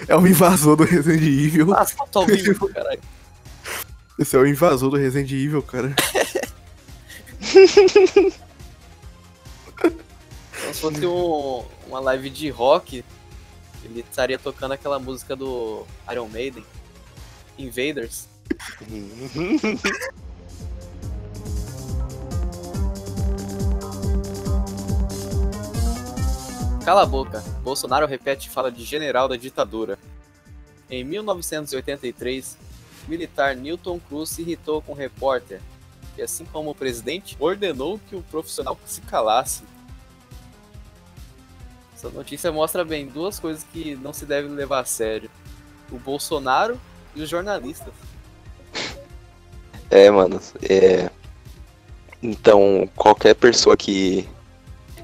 é 0.08 0.16
o 0.16 0.26
invasor 0.26 0.76
do 0.76 0.84
Resident 0.84 1.22
Evil. 1.22 1.72
Ah, 1.74 1.82
assalto 1.82 2.18
ao 2.18 2.26
vivo, 2.26 2.68
caralho. 2.72 3.00
Esse 4.18 4.34
é 4.36 4.38
o 4.38 4.46
invasor 4.46 4.90
do 4.90 4.96
Resident 4.96 5.30
Evil, 5.30 5.62
cara. 5.62 5.94
Então, 10.58 10.72
se 10.74 10.80
fosse 10.80 11.06
um- 11.06 11.64
uma 11.86 12.00
live 12.00 12.28
de 12.30 12.48
rock, 12.48 13.04
ele 13.84 14.00
estaria 14.00 14.38
tocando 14.38 14.72
aquela 14.72 14.98
música 14.98 15.36
do 15.36 15.86
Iron 16.10 16.28
Maiden, 16.28 16.64
Invaders. 17.58 18.26
Cala 26.86 27.02
a 27.02 27.06
boca. 27.06 27.42
Bolsonaro 27.64 28.06
repete 28.06 28.48
fala 28.48 28.70
de 28.70 28.84
general 28.84 29.26
da 29.26 29.34
ditadura. 29.34 29.98
Em 30.88 31.02
1983, 31.02 32.56
o 33.04 33.10
militar 33.10 33.56
Newton 33.56 33.98
Cruz 33.98 34.30
se 34.30 34.42
irritou 34.42 34.80
com 34.80 34.92
o 34.92 34.94
repórter, 34.94 35.60
que 36.14 36.22
assim 36.22 36.44
como 36.44 36.70
o 36.70 36.74
presidente, 36.76 37.36
ordenou 37.40 38.00
que 38.08 38.14
o 38.14 38.22
profissional 38.22 38.78
se 38.86 39.00
calasse. 39.00 39.64
Essa 41.92 42.08
notícia 42.08 42.52
mostra 42.52 42.84
bem 42.84 43.08
duas 43.08 43.40
coisas 43.40 43.66
que 43.72 43.96
não 43.96 44.12
se 44.12 44.24
devem 44.24 44.52
levar 44.52 44.78
a 44.78 44.84
sério: 44.84 45.28
o 45.90 45.98
Bolsonaro 45.98 46.80
e 47.16 47.20
os 47.20 47.28
jornalistas. 47.28 47.92
É, 49.90 50.08
mano. 50.08 50.40
É... 50.62 51.10
Então, 52.22 52.88
qualquer 52.94 53.34
pessoa 53.34 53.76
que, 53.76 54.28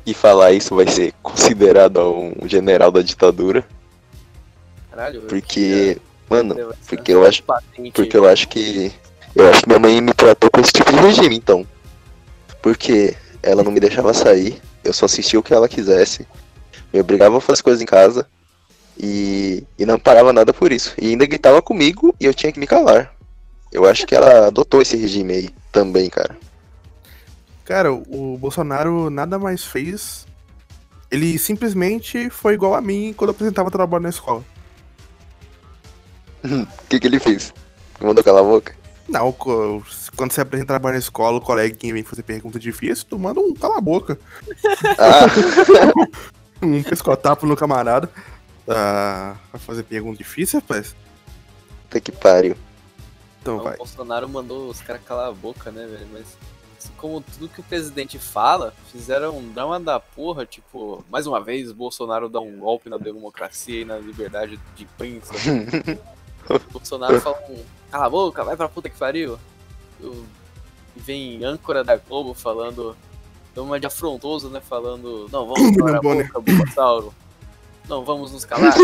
que 0.05 0.15
falar 0.15 0.53
isso 0.53 0.75
vai 0.75 0.87
ser 0.87 1.13
considerado 1.23 2.01
um 2.03 2.49
general 2.49 2.91
da 2.91 3.03
ditadura. 3.03 3.65
Caralho, 4.91 5.21
eu 5.21 5.23
Porque, 5.23 5.99
mano, 6.29 6.75
porque 6.87 7.13
eu 7.13 7.25
acho, 7.25 7.43
porque 7.95 8.17
eu 8.17 8.29
acho 8.29 8.49
que. 8.49 8.93
Eu 9.35 9.49
acho 9.49 9.63
que 9.63 9.69
minha 9.69 9.79
mãe 9.79 10.01
me 10.01 10.13
tratou 10.13 10.51
com 10.51 10.61
esse 10.61 10.73
tipo 10.73 10.93
de 10.93 10.99
regime, 10.99 11.37
então. 11.37 11.67
Porque 12.61 13.17
ela 13.43 13.63
não 13.63 13.73
me 13.73 13.81
deixava 13.81 14.13
sair, 14.13 14.61
eu 14.85 14.93
só 14.93 15.07
assistia 15.07 15.41
o 15.41 15.43
que 15.43 15.55
ela 15.55 15.69
quisesse, 15.69 16.27
me 16.93 17.01
obrigava 17.01 17.39
a 17.39 17.41
fazer 17.41 17.63
coisas 17.63 17.81
em 17.81 17.87
casa 17.87 18.27
e, 18.99 19.65
e 19.79 19.87
não 19.87 19.99
parava 19.99 20.33
nada 20.33 20.53
por 20.53 20.71
isso. 20.71 20.95
E 21.01 21.09
ainda 21.09 21.27
gritava 21.27 21.63
comigo 21.63 22.15
e 22.21 22.27
eu 22.27 22.35
tinha 22.35 22.53
que 22.53 22.61
me 22.61 22.67
calar. 22.67 23.15
Eu 23.73 23.87
acho 23.87 24.07
que 24.07 24.15
ela 24.15 24.49
adotou 24.49 24.83
esse 24.83 24.97
regime 24.97 25.33
aí 25.33 25.51
também, 25.73 26.11
cara. 26.11 26.37
Cara, 27.64 27.92
o 27.92 28.37
Bolsonaro 28.38 29.09
nada 29.11 29.38
mais 29.38 29.64
fez. 29.64 30.26
Ele 31.11 31.38
simplesmente 31.38 32.31
foi 32.31 32.54
igual 32.54 32.75
a 32.75 32.81
mim 32.81 33.12
quando 33.16 33.28
eu 33.31 33.35
apresentava 33.35 33.71
trabalho 33.71 34.02
na 34.02 34.09
escola. 34.09 34.42
O 36.44 36.66
que, 36.88 36.98
que 36.98 37.07
ele 37.07 37.20
fez? 37.20 37.53
Mandou 38.01 38.25
calar 38.25 38.42
a 38.42 38.46
boca? 38.46 38.75
Não, 39.09 39.31
quando 39.33 40.33
você 40.33 40.40
apresenta 40.40 40.68
trabalho 40.68 40.94
na 40.94 40.98
escola, 40.98 41.37
o 41.38 41.40
coleguinha 41.40 41.92
vem 41.92 42.03
fazer 42.03 42.22
pergunta 42.22 42.59
difícil, 42.59 43.07
tu 43.09 43.18
manda 43.18 43.40
um 43.40 43.53
cala 43.55 43.79
a 43.79 43.81
boca. 43.81 44.18
Ah, 44.98 45.27
Um 46.62 46.83
pescotapo 46.83 47.44
no 47.44 47.57
camarada. 47.57 48.09
Ah, 48.68 49.35
vai 49.53 49.61
fazer 49.61 49.83
pergunta 49.83 50.16
difícil, 50.18 50.61
rapaz? 50.61 50.94
puta 51.92 52.01
que 52.01 52.12
pariu. 52.12 52.57
Então 53.40 53.57
Então, 53.57 53.64
vai. 53.64 53.75
o 53.75 53.79
Bolsonaro 53.79 54.29
mandou 54.29 54.70
os 54.70 54.81
caras 54.81 55.03
calar 55.05 55.29
a 55.29 55.33
boca, 55.33 55.70
né, 55.70 55.87
velho? 55.87 56.09
Mas 56.12 56.27
como 56.97 57.21
tudo 57.21 57.49
que 57.49 57.61
o 57.61 57.64
presidente 57.64 58.18
fala, 58.18 58.75
fizeram 58.90 59.38
um 59.38 59.53
drama 59.53 59.79
da 59.79 60.01
porra, 60.01 60.47
tipo, 60.47 61.05
mais 61.11 61.27
uma 61.27 61.40
vez 61.40 61.73
Bolsonaro 61.73 62.29
dá 62.29 62.40
um 62.40 62.59
golpe 62.59 62.88
na 62.88 62.97
democracia 62.97 63.83
e 63.83 63.85
na 63.85 63.99
liberdade 63.99 64.59
de 64.75 64.85
imprensa. 64.85 65.33
Bolsonaro 66.73 67.21
fala 67.21 67.38
um 67.49 67.62
cala 67.90 68.07
a 68.07 68.11
boca, 68.11 68.45
vai 68.45 68.57
pra 68.57 68.68
puta 68.68 68.88
que 68.88 68.99
pariu. 68.99 69.38
E 70.01 70.25
vem 70.97 71.45
âncora 71.45 71.85
da 71.85 71.97
Globo 71.97 72.35
falando, 72.35 72.97
uma 73.57 73.79
de 73.79 73.87
afrontoso, 73.87 74.49
né, 74.49 74.61
falando, 74.61 75.29
não, 75.31 75.47
vamos 75.47 75.77
calar 75.77 75.97
a 75.97 76.01
boca. 76.01 77.14
Não, 77.88 78.05
vamos 78.05 78.33
nos 78.33 78.45
calar, 78.45 78.75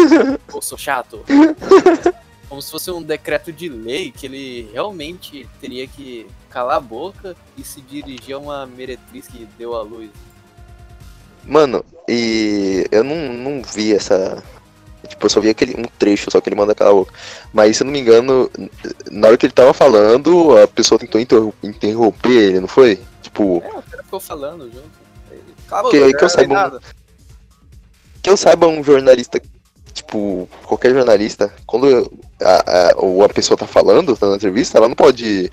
eu 0.53 0.61
sou 0.61 0.77
chato 0.77 1.25
como 2.49 2.63
se 2.63 2.71
fosse 2.71 2.91
um 2.91 3.03
decreto 3.03 3.53
de 3.53 3.69
lei 3.69 4.11
que 4.11 4.27
ele 4.27 4.71
realmente 4.73 5.49
teria 5.61 5.87
que 5.87 6.27
calar 6.49 6.77
a 6.77 6.81
boca 6.81 7.37
e 7.57 7.63
se 7.63 7.81
dirigir 7.81 8.35
a 8.35 8.39
uma 8.39 8.67
meretriz 8.67 9.27
que 9.29 9.47
deu 9.59 9.75
à 9.77 9.83
luz. 9.83 10.11
Mano, 11.45 11.85
e 12.09 12.87
eu 12.91 13.03
não, 13.05 13.33
não 13.33 13.63
vi 13.63 13.95
essa. 13.95 14.43
Tipo, 15.07 15.27
eu 15.27 15.31
só 15.31 15.41
vi 15.41 15.49
aquele 15.49 15.75
um 15.81 15.85
trecho, 15.99 16.31
só 16.31 16.41
que 16.41 16.49
ele 16.49 16.57
manda 16.57 16.75
calar 16.75 16.93
a 16.93 16.97
boca. 16.97 17.15
Mas 17.53 17.77
se 17.77 17.83
eu 17.83 17.87
não 17.87 17.93
me 17.93 18.01
engano, 18.01 18.51
na 19.11 19.29
hora 19.29 19.37
que 19.39 19.47
ele 19.47 19.53
tava 19.53 19.73
falando, 19.73 20.57
a 20.59 20.67
pessoa 20.69 20.99
tentou 20.99 21.21
interrom- 21.21 21.53
interromper 21.63 22.31
ele, 22.31 22.61
não 22.61 22.69
foi? 22.69 23.01
Tipo, 23.23 23.63
É, 23.65 23.69
o 23.69 23.83
cara 23.83 24.03
ficou 24.03 24.21
falando 24.21 24.65
junto. 24.65 24.91
Cala 25.69 25.89
a 25.89 25.91
Que- 25.91 26.01
boca, 26.01 26.19
que 26.19 26.25
eu 26.25 26.29
saiba, 26.29 26.53
um- 26.53 26.57
nada. 26.57 26.81
que 28.23 28.31
eu 28.31 28.37
saiba 28.37 28.67
um 28.67 28.83
jornalista, 28.83 29.41
tipo, 29.95 30.49
qualquer 30.65 30.93
jornalista, 30.93 31.55
quando 31.67 32.11
a, 32.41 32.91
a, 32.91 32.97
ou 32.97 33.23
a 33.23 33.29
pessoa 33.29 33.57
tá 33.57 33.67
falando, 33.67 34.17
tá 34.17 34.29
na 34.29 34.37
entrevista, 34.37 34.79
ela 34.79 34.89
não 34.89 34.95
pode 34.95 35.51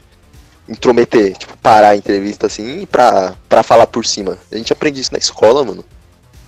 intrometer, 0.67 1.37
tipo, 1.37 1.57
parar 1.57 1.89
a 1.89 1.95
entrevista 1.95 2.47
assim 2.47 2.85
pra, 2.85 3.35
pra 3.47 3.63
falar 3.63 3.87
por 3.87 4.05
cima. 4.05 4.37
A 4.51 4.57
gente 4.57 4.73
aprende 4.73 4.99
isso 4.99 5.11
na 5.13 5.19
escola, 5.19 5.63
mano. 5.63 5.85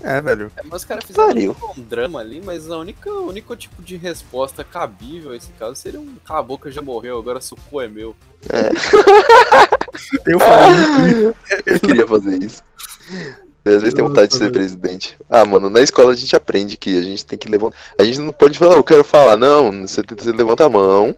É, 0.02 0.22
velho. 0.22 0.52
É, 0.56 0.62
mas 0.64 0.82
os 0.82 0.86
caras 0.86 1.04
fizeram 1.06 1.56
um 1.76 1.82
drama 1.82 2.20
ali, 2.20 2.42
mas 2.44 2.70
a 2.70 2.78
única, 2.78 3.12
o 3.12 3.28
único 3.28 3.56
tipo 3.56 3.82
de 3.82 3.98
resposta 3.98 4.64
cabível 4.64 5.32
a 5.32 5.36
esse 5.36 5.52
caso 5.54 5.76
seria 5.76 6.00
um 6.00 6.16
cala 6.24 6.40
a 6.40 6.44
boca 6.44 6.72
já 6.72 6.82
morreu, 6.82 7.18
agora 7.18 7.42
seu 7.42 7.58
cu 7.70 7.82
é 7.82 7.88
meu. 7.88 8.16
Eu 10.26 10.40
falei. 10.40 11.34
Eu 11.66 11.80
queria 11.80 12.08
fazer 12.08 12.44
isso. 12.44 12.64
Às 13.76 13.82
vezes 13.82 13.94
tem 13.94 14.04
vontade 14.04 14.32
de 14.32 14.38
ser 14.38 14.52
presidente. 14.52 15.18
Ah, 15.30 15.46
mano, 15.46 15.70
na 15.70 15.82
escola 15.82 16.14
a 16.14 16.16
gente 16.16 16.36
aprende 16.36 16.78
que 16.78 16.98
a 16.98 17.02
gente 17.02 17.26
tem 17.26 17.38
que 17.38 17.50
levantar. 17.50 17.78
A 17.98 18.04
gente 18.04 18.20
não 18.20 18.32
pode 18.32 18.58
falar, 18.58 18.76
eu 18.76 18.84
quero 18.84 19.04
falar. 19.04 19.38
Não, 19.38 19.88
você, 19.88 20.02
você 20.02 20.32
levanta 20.32 20.66
a 20.66 20.70
mão. 20.70 21.16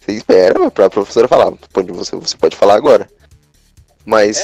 Você 0.00 0.12
espera 0.12 0.70
pra 0.70 0.90
professora 0.90 1.26
falar. 1.26 1.52
Pode, 1.72 1.90
você, 1.92 2.14
você 2.16 2.36
pode 2.36 2.56
falar 2.56 2.74
agora. 2.74 3.08
Mas 4.04 4.36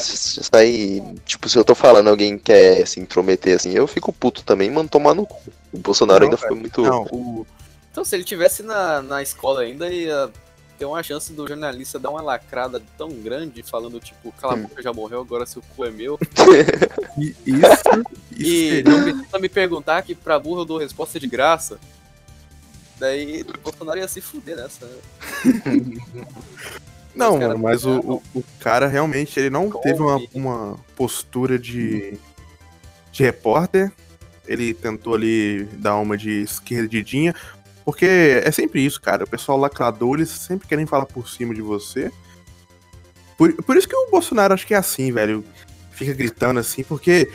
sair. 0.42 1.02
Tipo, 1.24 1.48
se 1.48 1.56
eu 1.56 1.64
tô 1.64 1.74
falando, 1.74 2.08
alguém 2.08 2.36
quer 2.36 2.84
se 2.86 2.98
intrometer 2.98 3.54
assim, 3.56 3.72
eu 3.72 3.86
fico 3.86 4.12
puto 4.12 4.42
também, 4.42 4.68
mano, 4.70 4.88
tomar 4.88 5.14
no 5.14 5.24
cu. 5.24 5.40
O 5.72 5.78
Bolsonaro 5.78 6.20
Não, 6.20 6.26
ainda 6.26 6.36
foi 6.36 6.56
muito. 6.56 6.82
Não, 6.82 7.04
o, 7.12 7.46
Então, 7.92 8.04
se 8.04 8.16
ele 8.16 8.24
tivesse 8.24 8.64
na, 8.64 9.00
na 9.02 9.22
escola 9.22 9.60
ainda, 9.60 9.88
ia 9.88 10.28
ter 10.82 10.86
uma 10.86 11.02
chance 11.02 11.32
do 11.32 11.46
jornalista 11.46 11.96
dar 11.96 12.10
uma 12.10 12.20
lacrada 12.20 12.82
tão 12.98 13.10
grande, 13.10 13.62
falando 13.62 14.00
tipo, 14.00 14.32
cala 14.32 14.54
a 14.54 14.56
boca 14.56 14.82
já 14.82 14.92
morreu, 14.92 15.20
agora 15.20 15.46
seu 15.46 15.62
cu 15.76 15.84
é 15.84 15.92
meu. 15.92 16.18
isso. 17.16 17.36
isso 18.32 18.74
E 18.76 18.82
não 18.82 19.00
precisa 19.04 19.38
me 19.38 19.48
perguntar 19.48 20.02
que 20.02 20.12
pra 20.12 20.40
burro 20.40 20.62
eu 20.62 20.64
dou 20.64 20.78
resposta 20.78 21.20
de 21.20 21.28
graça. 21.28 21.78
Daí 22.98 23.42
o 23.42 23.60
Bolsonaro 23.60 24.00
ia 24.00 24.08
se 24.08 24.20
fuder 24.20 24.56
nessa. 24.56 24.84
né? 24.86 26.26
Não, 27.14 27.38
mano, 27.38 27.58
mas 27.58 27.84
o, 27.84 28.00
o, 28.00 28.22
o 28.34 28.44
cara 28.58 28.88
realmente 28.88 29.38
ele 29.38 29.50
não 29.50 29.70
teve 29.70 30.02
uma, 30.02 30.20
uma 30.34 30.80
postura 30.96 31.60
de, 31.60 32.18
de 33.12 33.22
repórter. 33.22 33.92
Ele 34.48 34.74
tentou 34.74 35.14
ali 35.14 35.64
dar 35.74 35.96
uma 35.96 36.18
de 36.18 36.42
esquerdidinha. 36.42 37.36
Porque 37.84 38.40
é 38.44 38.50
sempre 38.50 38.84
isso, 38.84 39.00
cara. 39.00 39.24
O 39.24 39.28
pessoal 39.28 39.58
lacrador, 39.58 40.16
eles 40.16 40.30
sempre 40.30 40.68
querem 40.68 40.86
falar 40.86 41.06
por 41.06 41.28
cima 41.28 41.54
de 41.54 41.60
você. 41.62 42.10
Por, 43.36 43.52
por 43.62 43.76
isso 43.76 43.88
que 43.88 43.96
o 43.96 44.10
Bolsonaro 44.10 44.54
acho 44.54 44.66
que 44.66 44.74
é 44.74 44.76
assim, 44.78 45.10
velho. 45.10 45.44
Fica 45.90 46.12
gritando 46.12 46.60
assim, 46.60 46.82
porque 46.84 47.28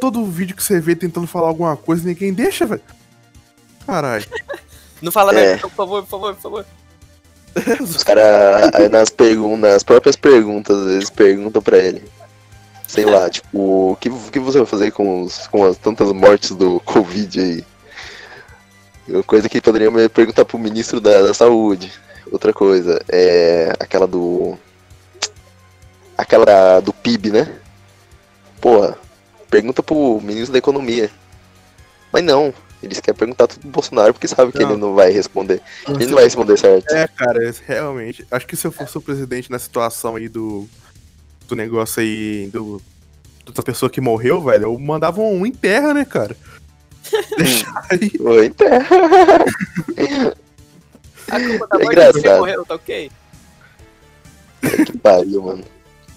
todo 0.00 0.24
vídeo 0.26 0.56
que 0.56 0.62
você 0.62 0.80
vê 0.80 0.96
tentando 0.96 1.26
falar 1.26 1.48
alguma 1.48 1.76
coisa, 1.76 2.06
ninguém 2.06 2.32
deixa, 2.32 2.66
velho. 2.66 2.80
Caralho. 3.86 4.24
Não 5.02 5.10
fala 5.12 5.34
É. 5.34 5.56
nada, 5.56 5.60
por 5.68 5.70
favor, 5.70 6.02
por 6.02 6.08
favor, 6.08 6.34
por 6.34 6.42
favor. 6.42 6.66
Os 7.82 8.02
caras, 8.02 8.70
aí 8.74 8.88
nas, 8.88 9.10
pergun 9.10 9.56
nas 9.58 9.82
próprias 9.82 10.16
perguntas, 10.16 10.86
eles 10.88 11.10
perguntam 11.10 11.60
pra 11.60 11.76
ele. 11.76 12.02
Sei 12.86 13.04
lá, 13.04 13.28
tipo, 13.28 13.92
o 13.92 13.96
que, 13.96 14.08
o 14.08 14.18
que 14.30 14.38
você 14.38 14.58
vai 14.58 14.66
fazer 14.66 14.90
com, 14.92 15.22
os, 15.22 15.46
com 15.48 15.64
as 15.64 15.76
tantas 15.78 16.12
mortes 16.12 16.50
do 16.50 16.78
Covid 16.84 17.40
aí? 17.40 17.64
Uma 19.08 19.22
coisa 19.22 19.48
que 19.48 19.60
poderia 19.60 19.90
me 19.90 20.08
perguntar 20.08 20.44
pro 20.44 20.58
ministro 20.58 21.00
da, 21.00 21.22
da 21.22 21.34
saúde. 21.34 21.92
outra 22.30 22.52
coisa, 22.52 23.00
é 23.08 23.72
aquela 23.78 24.06
do. 24.06 24.56
Aquela 26.16 26.44
da- 26.44 26.80
do 26.80 26.92
PIB, 26.92 27.30
né? 27.30 27.52
Porra, 28.60 28.96
pergunta 29.50 29.82
pro 29.82 30.20
ministro 30.20 30.52
da 30.52 30.58
Economia. 30.58 31.10
Mas 32.12 32.22
não, 32.22 32.54
eles 32.82 33.00
querem 33.00 33.18
perguntar 33.18 33.46
tudo 33.48 33.60
pro 33.62 33.70
Bolsonaro 33.70 34.12
porque 34.12 34.28
sabe 34.28 34.52
que 34.52 34.60
Não. 34.60 34.70
ele 34.72 34.80
não 34.80 34.94
vai 34.94 35.10
responder. 35.10 35.60
Ele 35.88 36.06
não 36.06 36.14
vai 36.14 36.24
responder 36.24 36.56
certo. 36.58 36.90
É, 36.92 37.08
cara, 37.08 37.48
esse- 37.48 37.62
realmente. 37.66 38.26
Acho 38.30 38.46
que 38.46 38.56
se 38.56 38.66
eu 38.66 38.72
fosse 38.72 38.96
o 38.96 39.00
presidente 39.00 39.50
na 39.50 39.58
situação 39.58 40.16
aí 40.16 40.28
do. 40.28 40.68
Do 41.48 41.56
negócio 41.56 42.00
aí. 42.00 42.48
Do. 42.52 42.80
Da 43.52 43.62
pessoa 43.62 43.90
que 43.90 44.00
morreu, 44.00 44.40
velho, 44.40 44.64
eu 44.66 44.78
mandava 44.78 45.20
um 45.20 45.44
em 45.44 45.50
terra, 45.50 45.92
né, 45.92 46.04
cara? 46.04 46.36
Deixar 47.36 47.86
aí. 47.90 48.12
Oi, 48.20 48.50
terra. 48.50 48.86
A 51.30 51.40
culpa 51.40 51.66
da 51.66 51.76
É 51.80 51.84
morte 51.84 51.98
engraçado. 51.98 52.38
morreu, 52.38 52.64
tá 52.64 52.74
ok? 52.74 53.10
que 54.86 54.98
pariu, 54.98 55.42
mano. 55.42 55.64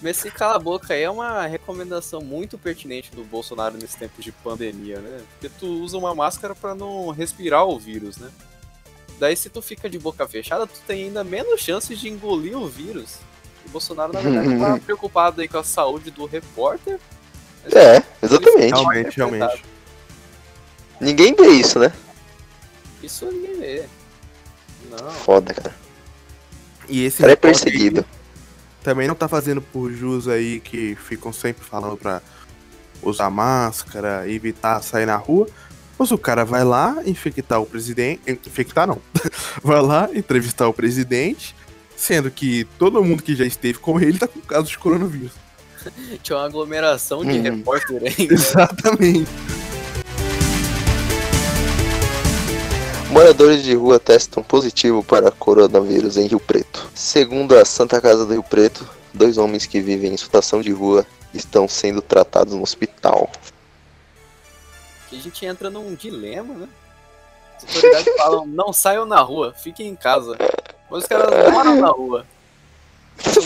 Mas 0.01 0.17
esse 0.17 0.29
cala 0.29 0.55
a 0.55 0.59
boca 0.59 0.93
aí 0.93 1.01
é 1.01 1.09
uma 1.09 1.47
recomendação 1.47 2.21
muito 2.21 2.57
pertinente 2.57 3.09
do 3.15 3.23
Bolsonaro 3.23 3.75
nesse 3.77 3.97
tempo 3.97 4.21
de 4.21 4.31
pandemia, 4.31 4.99
né? 4.99 5.21
Porque 5.31 5.49
tu 5.59 5.65
usa 5.65 5.97
uma 5.97 6.13
máscara 6.13 6.53
pra 6.53 6.75
não 6.75 7.09
respirar 7.09 7.65
o 7.65 7.79
vírus, 7.79 8.17
né? 8.17 8.29
Daí 9.17 9.35
se 9.35 9.49
tu 9.49 9.61
fica 9.61 9.89
de 9.89 9.97
boca 9.97 10.27
fechada, 10.27 10.67
tu 10.67 10.79
tem 10.85 11.05
ainda 11.05 11.23
menos 11.23 11.61
chances 11.61 11.97
de 11.99 12.09
engolir 12.09 12.55
o 12.57 12.67
vírus. 12.67 13.15
O 13.65 13.69
Bolsonaro, 13.69 14.13
na 14.13 14.19
verdade, 14.19 14.59
tá 14.59 14.77
preocupado 14.85 15.41
aí 15.41 15.47
com 15.47 15.57
a 15.57 15.63
saúde 15.63 16.11
do 16.11 16.25
repórter. 16.25 16.99
É, 17.73 18.03
exatamente. 18.23 18.73
Realmente, 18.73 19.17
realmente. 19.17 19.63
Ninguém 20.99 21.33
vê 21.35 21.47
isso, 21.49 21.79
né? 21.79 21.91
Isso 23.03 23.25
ninguém 23.25 23.59
vê. 23.59 23.85
Não. 24.89 25.11
Foda, 25.11 25.53
cara. 25.53 25.75
E 26.87 27.03
esse 27.03 27.19
cara 27.19 27.33
é 27.33 27.35
perseguido. 27.35 28.05
também 28.83 29.07
não 29.07 29.15
tá 29.15 29.27
fazendo 29.27 29.61
por 29.61 29.91
jus 29.91 30.27
aí 30.27 30.59
que 30.59 30.95
ficam 30.95 31.33
sempre 31.33 31.63
falando 31.65 31.97
pra 31.97 32.21
usar 33.01 33.29
máscara, 33.29 34.29
evitar 34.29 34.81
sair 34.83 35.05
na 35.05 35.15
rua. 35.15 35.47
Mas 35.97 36.11
o 36.11 36.17
cara 36.17 36.43
vai 36.45 36.63
lá 36.63 36.97
infectar 37.05 37.59
o 37.61 37.65
presidente. 37.65 38.21
Infectar 38.45 38.85
não. 38.87 39.01
vai 39.63 39.81
lá 39.81 40.09
entrevistar 40.13 40.67
o 40.67 40.73
presidente, 40.73 41.55
sendo 41.95 42.29
que 42.29 42.65
todo 42.77 43.03
mundo 43.03 43.23
que 43.23 43.35
já 43.35 43.45
esteve 43.45 43.79
com 43.79 43.99
ele 43.99 44.19
tá 44.19 44.27
com 44.27 44.39
caso 44.41 44.67
de 44.69 44.77
coronavírus. 44.77 45.31
Tinha 46.21 46.37
uma 46.37 46.45
aglomeração 46.45 47.23
de 47.25 47.31
Uhum. 47.37 47.41
repórter 47.41 48.01
aí. 48.03 48.27
né? 48.27 48.27
Exatamente. 48.33 49.29
Moradores 53.15 53.63
de 53.63 53.73
rua 53.73 53.97
testam 53.97 54.43
positivo 54.43 55.01
para 55.01 55.31
coronavírus 55.31 56.17
em 56.17 56.27
Rio 56.27 56.37
Preto. 56.37 56.85
Segundo 56.93 57.57
a 57.57 57.63
Santa 57.63 58.01
Casa 58.01 58.25
do 58.25 58.33
Rio 58.33 58.43
Preto, 58.43 58.85
dois 59.13 59.37
homens 59.37 59.65
que 59.65 59.79
vivem 59.79 60.13
em 60.13 60.17
situação 60.17 60.61
de 60.61 60.73
rua 60.73 61.07
estão 61.33 61.65
sendo 61.65 62.01
tratados 62.01 62.53
no 62.53 62.61
hospital. 62.61 63.31
que 65.09 65.15
a 65.15 65.21
gente 65.21 65.45
entra 65.45 65.69
num 65.69 65.95
dilema, 65.95 66.53
né? 66.55 66.67
As 67.55 67.63
autoridades 67.63 68.13
falam, 68.19 68.45
não 68.45 68.73
saiam 68.73 69.05
na 69.05 69.21
rua, 69.21 69.53
fiquem 69.53 69.87
em 69.87 69.95
casa. 69.95 70.37
Mas 70.91 71.03
os 71.03 71.07
caras 71.07 71.53
moram 71.53 71.79
na 71.79 71.87
rua. 71.87 72.25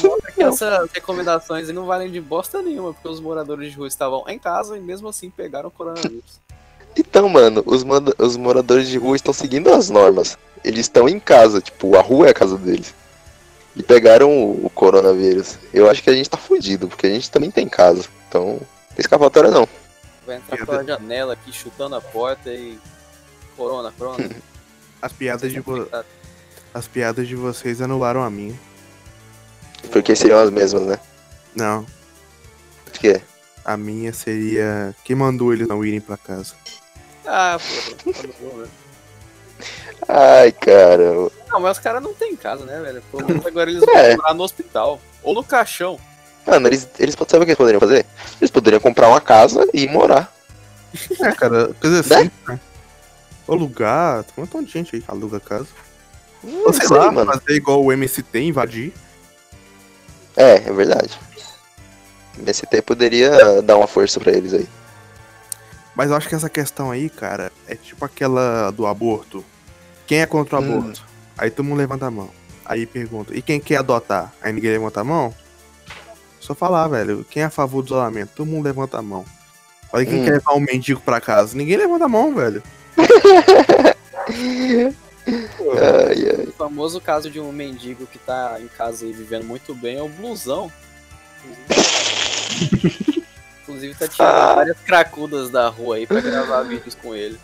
Mostra 0.04 0.32
que 0.32 0.42
essas 0.42 0.92
recomendações 0.92 1.70
não 1.70 1.86
valem 1.86 2.12
de 2.12 2.20
bosta 2.20 2.60
nenhuma, 2.64 2.92
porque 2.92 3.08
os 3.08 3.20
moradores 3.20 3.70
de 3.70 3.78
rua 3.78 3.88
estavam 3.88 4.28
em 4.28 4.40
casa 4.40 4.76
e 4.76 4.82
mesmo 4.82 5.10
assim 5.10 5.30
pegaram 5.30 5.70
o 5.70 5.72
coronavírus. 5.72 6.40
Então, 6.98 7.30
mano, 7.30 7.64
os, 7.66 7.84
manda- 7.84 8.14
os 8.18 8.36
moradores 8.36 8.88
de 8.90 8.98
rua 8.98 9.16
estão 9.16 9.34
seguindo 9.34 9.72
as 9.74 9.90
normas. 9.90 10.38
Eles 10.64 10.82
estão 10.82 11.08
em 11.08 11.20
casa, 11.20 11.62
tipo, 11.62 11.96
a 11.96 12.02
rua 12.02 12.28
é 12.28 12.32
a 12.32 12.34
casa 12.34 12.58
deles. 12.58 12.94
E 13.76 13.84
pegaram 13.84 14.30
o, 14.30 14.66
o 14.66 14.70
coronavírus. 14.70 15.58
Eu 15.74 15.90
acho 15.90 16.04
que 16.04 16.10
a 16.10 16.14
gente 16.14 16.30
tá 16.30 16.38
fudido, 16.38 16.88
porque 16.88 17.08
a 17.08 17.10
gente 17.10 17.32
também 17.32 17.50
tem 17.52 17.68
casa. 17.70 18.06
Então, 18.28 18.46
não 18.48 18.58
tem 18.58 19.00
escapatória 19.00 19.50
não. 19.52 19.68
Vai 20.28 20.38
entrar 20.38 20.66
pela 20.66 20.84
janela 20.84 21.34
aqui, 21.34 21.52
chutando 21.54 21.96
a 21.96 22.02
porta 22.02 22.52
e. 22.52 22.78
Corona, 23.56 23.94
corona. 23.98 24.30
As 25.02 25.14
piadas 25.14 25.50
de, 25.52 25.62
vo- 25.62 25.88
as 26.74 26.86
piadas 26.90 27.26
de 27.26 27.34
vocês 27.34 27.82
anularam 27.82 28.22
a 28.22 28.30
minha. 28.30 28.60
Porque 29.94 30.14
seriam 30.14 30.40
as 30.40 30.50
mesmas, 30.50 30.82
né? 30.84 31.00
Não, 31.56 31.86
Por 32.84 32.94
quê? 33.00 33.22
A 33.74 33.78
minha 33.78 34.12
seria 34.14 34.96
quem 35.04 35.16
mandou 35.16 35.54
eles 35.54 35.68
não 35.68 35.84
irem 35.86 36.02
pra 36.02 36.18
casa. 36.18 36.54
Ah, 37.26 37.58
pô, 38.04 38.12
tá 38.14 38.22
né? 38.58 38.68
Ai, 40.08 40.52
cara. 40.52 41.14
Não, 41.50 41.60
mas 41.60 41.78
os 41.78 41.84
caras 41.84 42.02
não 42.02 42.14
têm 42.14 42.36
casa, 42.36 42.66
né, 42.66 42.80
velho? 42.82 43.04
Pelo 43.12 43.28
menos 43.28 43.46
agora 43.46 43.70
eles 43.70 43.84
vão 43.86 43.96
É. 43.96 44.16
morar 44.16 44.34
no 44.34 44.44
hospital. 44.44 45.00
Ou 45.22 45.34
no 45.34 45.44
caixão. 45.44 46.00
Mano, 46.48 46.68
eles, 46.68 46.88
eles 46.98 47.14
sabe 47.16 47.44
o 47.44 47.46
que 47.46 47.52
eles 47.52 47.58
poderiam 47.58 47.80
fazer? 47.80 48.06
Eles 48.40 48.50
poderiam 48.50 48.80
comprar 48.80 49.10
uma 49.10 49.22
casa 49.22 49.68
e 49.74 49.88
morar. 49.88 50.34
É, 51.22 51.32
cara, 51.34 51.72
coisa 51.80 51.98
Né? 52.10 52.16
assim, 52.22 52.32
né? 52.48 52.60
Alugar, 53.48 54.24
tem 54.24 54.34
um 54.38 54.42
montão 54.42 54.64
de 54.64 54.72
gente 54.72 54.96
aí 54.96 55.02
que 55.02 55.12
aluga 55.12 55.40
casa. 55.40 55.68
Hum, 56.44 56.64
Ou 56.66 56.74
sei 56.74 56.88
aí, 56.90 56.98
lá, 56.98 57.12
mano. 57.12 57.32
fazer 57.32 57.54
igual 57.56 57.84
o 57.84 57.92
MST, 57.92 58.40
invadir. 58.40 58.94
É, 60.36 60.54
é 60.56 60.72
verdade. 60.74 61.20
Nesse 62.40 62.66
tempo 62.66 62.84
poderia 62.88 63.62
dar 63.62 63.78
uma 63.78 63.88
força 63.88 64.20
pra 64.20 64.32
eles 64.32 64.54
aí. 64.54 64.68
Mas 65.96 66.10
eu 66.10 66.16
acho 66.16 66.30
que 66.30 66.36
essa 66.36 66.50
questão 66.50 66.92
aí, 66.92 67.10
cara, 67.10 67.52
é 67.68 67.76
tipo 67.76 68.04
aquela 68.06 68.72
do 68.72 68.86
aborto. 68.88 69.44
Quem 70.08 70.22
é 70.22 70.26
contra 70.26 70.58
o 70.58 70.62
Hum. 70.62 70.78
aborto? 70.78 71.06
Aí 71.38 71.50
todo 71.52 71.66
mundo 71.66 71.78
levanta 71.80 72.06
a 72.06 72.12
mão. 72.12 72.30
Aí 72.66 72.86
pergunta, 72.86 73.36
e 73.36 73.42
quem 73.42 73.60
quer 73.60 73.78
adotar? 73.78 74.34
Aí 74.42 74.54
ninguém 74.54 74.72
levanta 74.72 75.02
a 75.02 75.04
mão? 75.04 75.34
Só 76.40 76.56
falar, 76.56 76.88
velho, 76.88 77.26
quem 77.30 77.44
é 77.44 77.48
a 77.48 77.50
favor 77.50 77.82
do 77.82 77.88
isolamento? 77.88 78.32
Todo 78.36 78.48
mundo 78.48 78.64
levanta 78.66 78.98
a 78.98 79.02
mão. 79.02 79.26
Olha 79.92 80.06
quem 80.06 80.22
Hum. 80.22 80.24
quer 80.24 80.32
levar 80.34 80.54
um 80.54 80.60
mendigo 80.60 81.02
pra 81.02 81.20
casa? 81.20 81.58
Ninguém 81.58 81.78
levanta 81.78 82.06
a 82.06 82.10
mão, 82.10 82.34
velho. 82.34 82.64
Ai, 85.28 86.30
ai. 86.40 86.46
O 86.48 86.52
famoso 86.54 87.00
caso 87.02 87.30
de 87.30 87.40
um 87.40 87.52
mendigo 87.52 88.06
que 88.08 88.18
tá 88.18 88.58
em 88.60 88.68
casa 88.68 89.06
e 89.06 89.12
vivendo 89.12 89.44
muito 89.46 89.74
bem 89.76 89.98
é 89.98 90.02
o 90.02 90.10
blusão. 90.10 90.72
Inclusive 93.64 93.94
tá 93.96 94.08
tirando 94.08 94.28
Ah. 94.30 94.56
várias 94.56 94.78
cracudas 94.80 95.50
da 95.50 95.68
rua 95.70 95.98
aí 95.98 96.08
pra 96.08 96.22
gravar 96.22 96.64
vídeos 96.64 96.96
com 96.96 97.16
ele. 97.16 97.40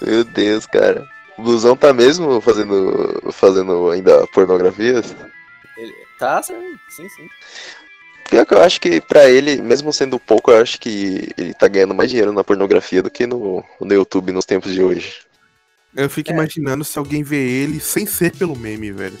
Meu 0.00 0.24
Deus, 0.24 0.66
cara. 0.66 1.04
O 1.36 1.42
Blusão 1.42 1.76
tá 1.76 1.92
mesmo 1.92 2.40
fazendo, 2.40 3.20
fazendo 3.32 3.90
ainda 3.90 4.26
pornografias? 4.28 5.14
Ele 5.76 5.92
tá, 6.18 6.40
sim, 6.42 6.54
sim, 6.88 7.08
sim. 7.08 7.28
Pior 8.30 8.46
que 8.46 8.54
eu 8.54 8.62
acho 8.62 8.80
que 8.80 9.00
pra 9.00 9.28
ele, 9.28 9.60
mesmo 9.60 9.92
sendo 9.92 10.18
pouco, 10.18 10.50
eu 10.50 10.62
acho 10.62 10.80
que 10.80 11.28
ele 11.36 11.52
tá 11.54 11.66
ganhando 11.68 11.94
mais 11.94 12.08
dinheiro 12.08 12.32
na 12.32 12.44
pornografia 12.44 13.02
do 13.02 13.10
que 13.10 13.26
no, 13.26 13.64
no 13.80 13.94
YouTube 13.94 14.32
nos 14.32 14.44
tempos 14.44 14.72
de 14.72 14.82
hoje. 14.82 15.22
Eu 15.94 16.08
fico 16.08 16.30
imaginando 16.30 16.84
se 16.84 16.98
alguém 16.98 17.22
vê 17.22 17.36
ele 17.36 17.78
sem 17.80 18.06
ser 18.06 18.32
pelo 18.36 18.56
meme, 18.56 18.90
velho. 18.92 19.18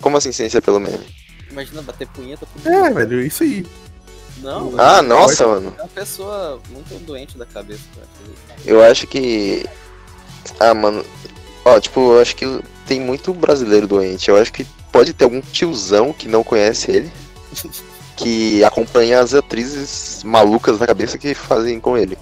Como 0.00 0.16
assim 0.16 0.32
ciência 0.32 0.62
pelo 0.62 0.80
meme? 0.80 1.04
Imagina 1.50 1.82
bater 1.82 2.06
punheta 2.08 2.46
pro 2.46 2.70
É, 2.72 2.90
velho, 2.92 3.20
isso 3.22 3.42
aí. 3.42 3.66
Não, 4.38 4.72
Ah, 4.78 5.02
nossa, 5.02 5.46
mano. 5.46 5.74
é 5.78 5.82
uma 5.82 5.88
pessoa 5.88 6.60
muito 6.70 6.94
doente 7.04 7.36
da 7.36 7.44
cabeça. 7.46 7.82
Eu 8.64 8.82
acho 8.84 9.06
que. 9.06 9.66
Ah, 10.60 10.74
mano. 10.74 11.04
Ó, 11.64 11.80
tipo, 11.80 12.00
eu 12.12 12.20
acho 12.20 12.36
que 12.36 12.60
tem 12.86 13.00
muito 13.00 13.34
brasileiro 13.34 13.86
doente. 13.86 14.28
Eu 14.30 14.36
acho 14.36 14.52
que 14.52 14.64
pode 14.92 15.12
ter 15.12 15.24
algum 15.24 15.40
tiozão 15.40 16.12
que 16.12 16.28
não 16.28 16.42
conhece 16.44 16.90
ele. 16.90 17.12
Que 18.18 18.64
acompanha 18.64 19.20
as 19.20 19.32
atrizes 19.32 20.24
malucas 20.24 20.76
da 20.76 20.88
cabeça 20.88 21.16
que 21.16 21.34
fazem 21.34 21.78
com 21.78 21.96
ele. 21.96 22.18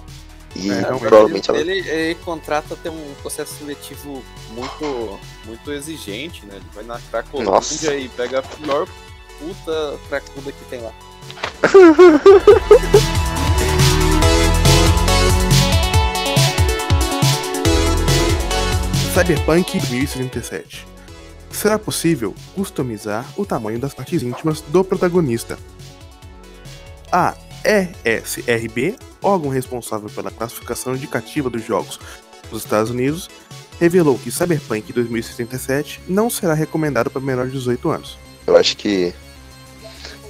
E 0.55 0.69
É, 0.69 0.83
provavelmente 0.83 1.49
ela. 1.49 1.59
ele, 1.59 1.71
ele 1.89 2.13
contrata 2.23 2.75
ter 2.75 2.89
um 2.89 3.13
processo 3.23 3.55
seletivo 3.57 4.23
muito, 4.51 5.19
muito 5.45 5.71
exigente, 5.71 6.45
né? 6.45 6.57
Ele 6.57 6.65
vai 6.71 6.83
na 6.83 6.99
Cracolândia 7.09 7.97
e 7.97 8.07
pega 8.09 8.37
a 8.37 8.41
pior 8.43 8.87
puta 9.39 9.99
cracuda 10.09 10.51
que 10.51 10.65
tem 10.65 10.81
lá. 10.81 10.93
Cyberpunk 19.17 19.79
2077. 19.79 20.85
Será 21.49 21.79
possível 21.79 22.35
customizar 22.53 23.25
o 23.35 23.43
tamanho 23.47 23.79
das 23.79 23.91
partes 23.91 24.21
íntimas 24.21 24.61
do 24.61 24.83
protagonista? 24.83 25.57
A 27.11 27.35
ESRB, 27.65 28.95
órgão 29.23 29.49
responsável 29.49 30.07
pela 30.09 30.29
classificação 30.29 30.95
indicativa 30.95 31.49
dos 31.49 31.65
jogos 31.65 31.99
dos 32.51 32.63
Estados 32.63 32.91
Unidos, 32.91 33.27
revelou 33.79 34.19
que 34.19 34.31
Cyberpunk 34.31 34.93
2077 34.93 36.01
não 36.07 36.29
será 36.29 36.53
recomendado 36.53 37.09
para 37.09 37.19
menores 37.19 37.51
de 37.51 37.57
18 37.57 37.89
anos. 37.89 38.19
Eu 38.45 38.55
acho 38.55 38.77
que. 38.77 39.15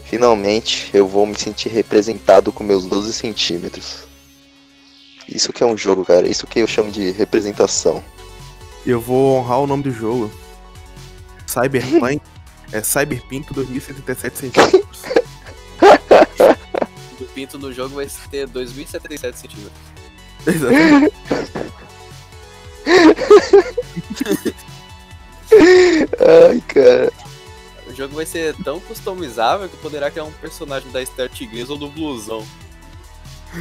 Finalmente 0.09 0.89
eu 0.93 1.05
vou 1.07 1.25
me 1.25 1.37
sentir 1.37 1.69
representado 1.69 2.51
com 2.51 2.63
meus 2.63 2.85
12 2.85 3.11
centímetros. 3.13 4.07
Isso 5.27 5.51
que 5.51 5.61
é 5.61 5.65
um 5.65 5.77
jogo, 5.77 6.05
cara. 6.05 6.27
Isso 6.27 6.47
que 6.47 6.59
eu 6.59 6.67
chamo 6.67 6.89
de 6.89 7.11
representação. 7.11 8.01
Eu 8.85 9.01
vou 9.01 9.37
honrar 9.37 9.59
o 9.59 9.67
nome 9.67 9.83
do 9.83 9.91
jogo. 9.91 10.31
Cyberpunk 11.45 12.21
é 12.71 12.81
Cyberpink 12.81 13.53
2077 13.53 14.37
centímetros. 14.37 15.01
O 17.19 17.25
pinto 17.37 17.57
no 17.57 17.73
jogo 17.73 17.95
vai 17.95 18.07
ter 18.29 18.47
2077 18.47 19.37
centímetros. 19.37 19.73
Exatamente. 20.45 21.13
Ai, 26.19 26.61
cara. 26.67 27.11
O 27.97 28.01
jogo 28.01 28.13
vai 28.13 28.27
ser 28.27 28.55
tão 28.57 28.79
customizável 28.79 29.67
que 29.67 29.75
poderá 29.77 30.11
criar 30.11 30.25
um 30.25 30.31
personagem 30.33 30.91
da 30.91 31.01
Esther 31.01 31.27
Tigresa 31.29 31.71
ou 31.71 31.79
do 31.79 31.89
Blusão. 31.89 32.45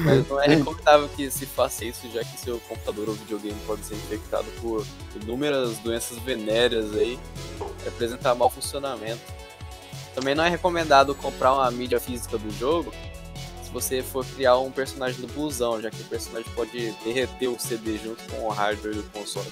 Mas 0.05 0.29
não 0.29 0.39
é 0.39 0.47
recomendável 0.47 1.09
que 1.09 1.31
se 1.31 1.47
faça 1.47 1.87
isso, 1.87 2.07
já 2.13 2.23
que 2.23 2.39
seu 2.39 2.61
computador 2.69 3.09
ou 3.09 3.15
videogame 3.15 3.59
pode 3.67 3.87
ser 3.87 3.95
infectado 3.95 4.45
por 4.61 4.87
inúmeras 5.23 5.79
doenças 5.79 6.19
venéreas 6.19 6.95
aí, 6.95 7.19
e 7.83 7.89
apresentar 7.89 8.35
mau 8.35 8.51
funcionamento. 8.51 9.23
Também 10.15 10.35
não 10.35 10.45
é 10.45 10.51
recomendado 10.51 11.15
comprar 11.15 11.55
uma 11.55 11.71
mídia 11.71 11.99
física 11.99 12.37
do 12.37 12.51
jogo 12.59 12.93
se 13.63 13.71
você 13.71 14.03
for 14.03 14.23
criar 14.23 14.59
um 14.59 14.71
personagem 14.71 15.19
do 15.19 15.29
Blusão, 15.29 15.81
já 15.81 15.91
que 15.91 16.03
o 16.03 16.05
personagem 16.05 16.53
pode 16.53 16.91
derreter 17.03 17.49
o 17.49 17.59
CD 17.59 17.97
junto 17.97 18.23
com 18.25 18.43
o 18.43 18.51
hardware 18.51 18.97
do 18.97 19.03
console. 19.05 19.51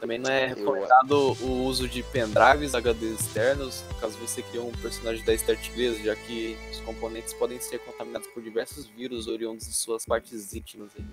Também 0.00 0.18
não 0.18 0.30
é 0.30 0.46
recomendado 0.46 1.36
o 1.42 1.64
uso 1.64 1.86
de 1.86 2.02
pendrives 2.02 2.72
HDs 2.72 3.20
externos, 3.20 3.84
caso 4.00 4.16
você 4.16 4.40
crie 4.42 4.58
um 4.58 4.72
personagem 4.72 5.22
da 5.24 5.36
Star 5.36 5.56
Tigresa, 5.56 6.02
já 6.02 6.16
que 6.16 6.56
os 6.72 6.80
componentes 6.80 7.34
podem 7.34 7.60
ser 7.60 7.78
contaminados 7.80 8.26
por 8.28 8.42
diversos 8.42 8.86
vírus 8.86 9.28
oriundos 9.28 9.66
de 9.66 9.74
suas 9.74 10.06
partes 10.06 10.54
íntimas. 10.54 10.90
aí. 10.98 11.04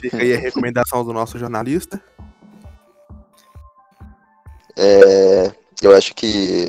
Fica 0.00 0.16
aí 0.16 0.34
a 0.34 0.38
recomendação 0.38 1.04
do 1.04 1.12
nosso 1.12 1.38
jornalista. 1.38 2.02
É, 4.76 5.52
eu 5.80 5.94
acho 5.94 6.14
que 6.14 6.68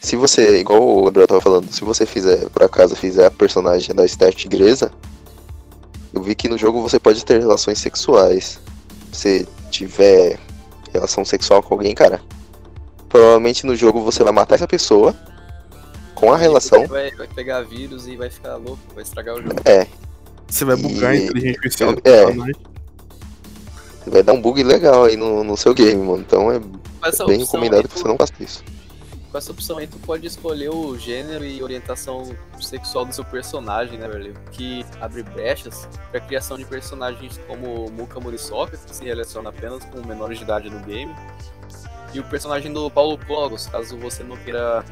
se 0.00 0.16
você, 0.16 0.60
igual 0.60 0.82
o 0.82 1.04
Gabriel 1.04 1.26
tava 1.26 1.40
falando, 1.40 1.72
se 1.72 1.82
você 1.82 2.04
fizer, 2.04 2.48
por 2.50 2.62
acaso, 2.62 2.94
fizer 2.94 3.26
a 3.26 3.30
personagem 3.30 3.94
da 3.94 4.04
Esther 4.04 4.34
Tigresa, 4.34 4.92
eu 6.12 6.22
vi 6.22 6.34
que 6.34 6.48
no 6.48 6.58
jogo 6.58 6.82
você 6.82 6.98
pode 6.98 7.24
ter 7.24 7.38
relações 7.40 7.78
sexuais. 7.78 8.60
Se 9.12 9.46
tiver 9.70 10.38
relação 10.92 11.24
sexual 11.24 11.62
com 11.62 11.74
alguém, 11.74 11.94
cara, 11.94 12.20
provavelmente 13.08 13.64
no 13.66 13.74
jogo 13.76 14.02
você 14.02 14.22
vai 14.24 14.32
matar 14.32 14.56
essa 14.56 14.66
pessoa 14.68 15.14
com 16.14 16.32
a 16.32 16.36
relação. 16.36 16.86
Vai, 16.86 17.10
vai 17.12 17.26
pegar 17.28 17.62
vírus 17.62 18.06
e 18.06 18.16
vai 18.16 18.28
ficar 18.30 18.56
louco, 18.56 18.78
vai 18.94 19.02
estragar 19.02 19.36
o 19.36 19.42
jogo. 19.42 19.54
É, 19.64 19.86
Você 20.48 20.64
vai 20.64 20.76
bugar 20.76 21.10
a 21.12 21.16
E- 21.16 21.24
inteligência 21.24 21.58
artificial 21.58 21.90
é. 21.92 21.94
personagem. 22.24 22.54
vai 24.06 24.22
dar 24.22 24.32
um 24.32 24.40
bug 24.40 24.62
legal 24.62 25.04
aí 25.04 25.16
no, 25.16 25.44
no 25.44 25.56
seu 25.56 25.72
game, 25.72 26.02
mano. 26.04 26.24
Então 26.26 26.50
é 26.52 26.58
bem 27.26 27.38
recomendado 27.38 27.88
que 27.88 27.98
você 27.98 28.08
não 28.08 28.16
faça 28.16 28.32
isso. 28.40 28.62
Com 29.30 29.38
essa 29.38 29.52
opção 29.52 29.78
aí, 29.78 29.86
tu 29.86 29.96
pode 29.98 30.26
escolher 30.26 30.70
o 30.70 30.98
gênero 30.98 31.44
e 31.44 31.62
orientação 31.62 32.34
sexual 32.60 33.04
do 33.04 33.14
seu 33.14 33.24
personagem, 33.24 33.96
né, 33.96 34.08
velho? 34.08 34.34
Que 34.50 34.84
abre 35.00 35.22
brechas 35.22 35.88
pra 36.10 36.20
criação 36.20 36.58
de 36.58 36.64
personagens 36.64 37.38
como 37.46 37.88
Muka 37.90 38.18
Muriçoca, 38.18 38.76
que 38.76 38.94
se 38.94 39.04
relaciona 39.04 39.50
apenas 39.50 39.84
com 39.84 40.04
menores 40.04 40.38
de 40.38 40.44
idade 40.44 40.68
no 40.68 40.80
game. 40.80 41.14
E 42.12 42.18
o 42.18 42.24
personagem 42.24 42.72
do 42.72 42.90
Paulo 42.90 43.16
Cogos, 43.24 43.68
caso 43.68 43.96
você 43.96 44.24
não 44.24 44.36
queira 44.36 44.84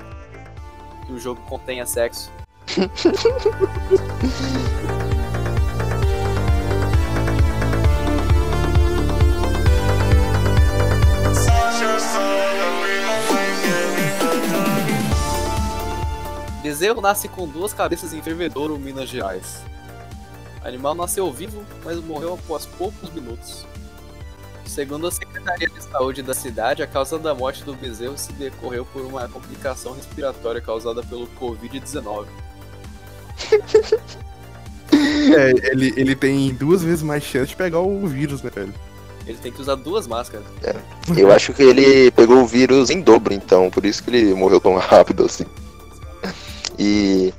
que 1.04 1.12
o 1.12 1.18
jogo 1.18 1.40
contenha 1.48 1.84
sexo. 1.84 2.30
Bezerro 16.68 17.00
nasce 17.00 17.28
com 17.28 17.48
duas 17.48 17.72
cabeças 17.72 18.12
em 18.12 18.20
Fervedouro, 18.20 18.78
Minas 18.78 19.08
Gerais. 19.08 19.62
O 20.62 20.68
animal 20.68 20.94
nasceu 20.94 21.32
vivo, 21.32 21.64
mas 21.82 21.96
morreu 21.96 22.34
após 22.34 22.66
poucos 22.66 23.10
minutos. 23.14 23.64
Segundo 24.66 25.06
a 25.06 25.10
Secretaria 25.10 25.70
de 25.70 25.82
Saúde 25.82 26.20
da 26.20 26.34
cidade, 26.34 26.82
a 26.82 26.86
causa 26.86 27.18
da 27.18 27.34
morte 27.34 27.64
do 27.64 27.72
bezerro 27.72 28.18
se 28.18 28.34
decorreu 28.34 28.84
por 28.84 29.00
uma 29.00 29.26
complicação 29.28 29.94
respiratória 29.94 30.60
causada 30.60 31.02
pelo 31.02 31.26
Covid-19. 31.40 32.26
É, 34.90 35.50
ele, 35.70 35.92
ele 35.96 36.16
tem 36.16 36.54
duas 36.54 36.82
vezes 36.82 37.02
mais 37.02 37.22
chance 37.22 37.48
de 37.48 37.56
pegar 37.56 37.80
o 37.80 38.06
vírus, 38.06 38.42
né, 38.42 38.50
velho? 38.50 38.72
Ele 39.26 39.36
tem 39.36 39.52
que 39.52 39.60
usar 39.60 39.74
duas 39.74 40.06
máscaras. 40.06 40.46
Eu 41.16 41.30
acho 41.30 41.52
que 41.52 41.62
ele 41.62 42.10
pegou 42.12 42.38
o 42.38 42.46
vírus 42.46 42.88
em 42.88 43.02
dobro, 43.02 43.34
então, 43.34 43.70
por 43.70 43.84
isso 43.84 44.02
que 44.02 44.10
ele 44.10 44.34
morreu 44.34 44.58
tão 44.58 44.76
rápido 44.80 45.26
assim. 45.26 45.44
E 46.78 47.32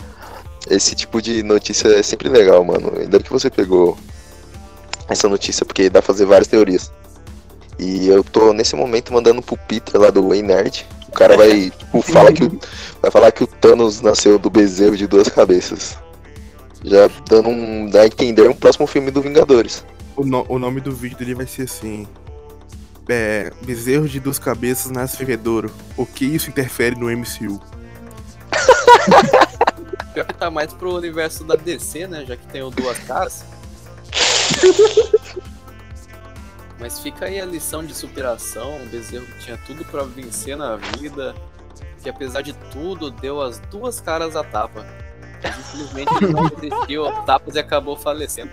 esse 0.69 0.95
tipo 0.95 1.21
de 1.21 1.41
notícia 1.43 1.87
é 1.87 2.03
sempre 2.03 2.29
legal, 2.29 2.63
mano. 2.63 2.91
Ainda 2.97 3.19
que 3.19 3.29
você 3.31 3.49
pegou 3.49 3.97
essa 5.07 5.27
notícia, 5.29 5.65
porque 5.65 5.89
dá 5.89 6.01
pra 6.01 6.07
fazer 6.13 6.25
várias 6.25 6.47
teorias. 6.47 6.91
E 7.77 8.07
eu 8.07 8.23
tô 8.23 8.51
nesse 8.53 8.75
momento 8.75 9.13
mandando 9.13 9.41
pro 9.41 9.57
Peter 9.57 9.99
lá 9.99 10.09
do 10.09 10.27
Way 10.27 10.41
Nerd. 10.41 10.85
O 11.07 11.11
cara 11.11 11.35
vai, 11.37 11.71
tipo, 11.71 12.01
fala 12.01 12.31
que 12.31 12.43
o, 12.43 12.59
vai 13.01 13.09
falar 13.09 13.31
que 13.31 13.43
o 13.43 13.47
Thanos 13.47 14.01
nasceu 14.01 14.37
do 14.37 14.49
bezerro 14.49 14.95
de 14.97 15.07
duas 15.07 15.29
cabeças. 15.29 15.97
Já 16.83 17.09
dando 17.27 17.49
um. 17.49 17.89
dá 17.89 18.01
a 18.01 18.05
entender 18.05 18.47
um 18.49 18.53
próximo 18.53 18.85
filme 18.85 19.09
do 19.11 19.21
Vingadores. 19.21 19.83
O, 20.15 20.25
no- 20.25 20.45
o 20.49 20.59
nome 20.59 20.81
do 20.81 20.91
vídeo 20.91 21.17
dele 21.17 21.33
vai 21.35 21.47
ser 21.47 21.63
assim: 21.63 22.05
é, 23.07 23.51
Bezerro 23.63 24.07
de 24.07 24.19
duas 24.19 24.37
cabeças 24.37 24.91
nasce 24.91 25.17
fervedouro. 25.17 25.71
O 25.97 26.05
que 26.05 26.25
isso 26.25 26.49
interfere 26.49 26.95
no 26.95 27.07
MCU? 27.09 27.59
Pior 30.13 30.25
que 30.25 30.33
tá 30.33 30.49
mais 30.49 30.73
pro 30.73 30.95
universo 30.95 31.43
da 31.43 31.55
DC, 31.55 32.07
né? 32.07 32.25
Já 32.25 32.35
que 32.35 32.47
tem 32.47 32.61
o 32.61 32.69
Duas 32.69 32.97
Caras. 32.99 33.45
Mas 36.79 36.99
fica 36.99 37.25
aí 37.25 37.39
a 37.39 37.45
lição 37.45 37.83
de 37.85 37.93
superação. 37.93 38.81
O 38.81 38.85
Bezerro 38.87 39.25
que 39.25 39.39
tinha 39.39 39.57
tudo 39.65 39.83
pra 39.85 40.03
vencer 40.03 40.55
na 40.57 40.77
vida. 40.77 41.35
Que 42.01 42.09
apesar 42.09 42.41
de 42.41 42.53
tudo, 42.71 43.11
deu 43.11 43.41
as 43.41 43.59
duas 43.59 43.99
caras 43.99 44.35
à 44.35 44.43
tapa. 44.43 44.85
Mas 45.43 45.57
infelizmente 45.57 46.11
ele 46.15 46.33
não 46.33 46.43
resistiu 46.43 47.05
a 47.07 47.21
tapas 47.23 47.55
e 47.55 47.59
acabou 47.59 47.95
falecendo. 47.97 48.51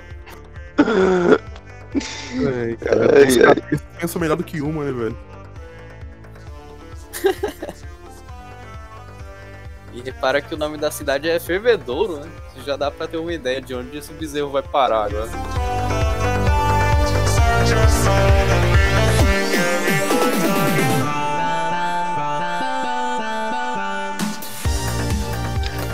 Ai, 0.78 2.76
cara, 2.76 3.06
Ai, 3.16 3.28
ai. 3.46 3.80
pensam 3.98 4.20
melhor 4.20 4.36
do 4.36 4.44
que 4.44 4.60
uma, 4.60 4.84
né, 4.84 4.92
velho? 4.92 5.16
E 9.96 10.02
repara 10.02 10.42
que 10.42 10.54
o 10.54 10.58
nome 10.58 10.76
da 10.76 10.90
cidade 10.90 11.26
é 11.26 11.40
Fervedouro, 11.40 12.18
né? 12.18 12.30
Já 12.66 12.76
dá 12.76 12.90
pra 12.90 13.08
ter 13.08 13.16
uma 13.16 13.32
ideia 13.32 13.62
de 13.62 13.74
onde 13.74 13.96
esse 13.96 14.12
bezerro 14.12 14.50
vai 14.50 14.62
parar 14.62 15.04
agora. 15.04 15.30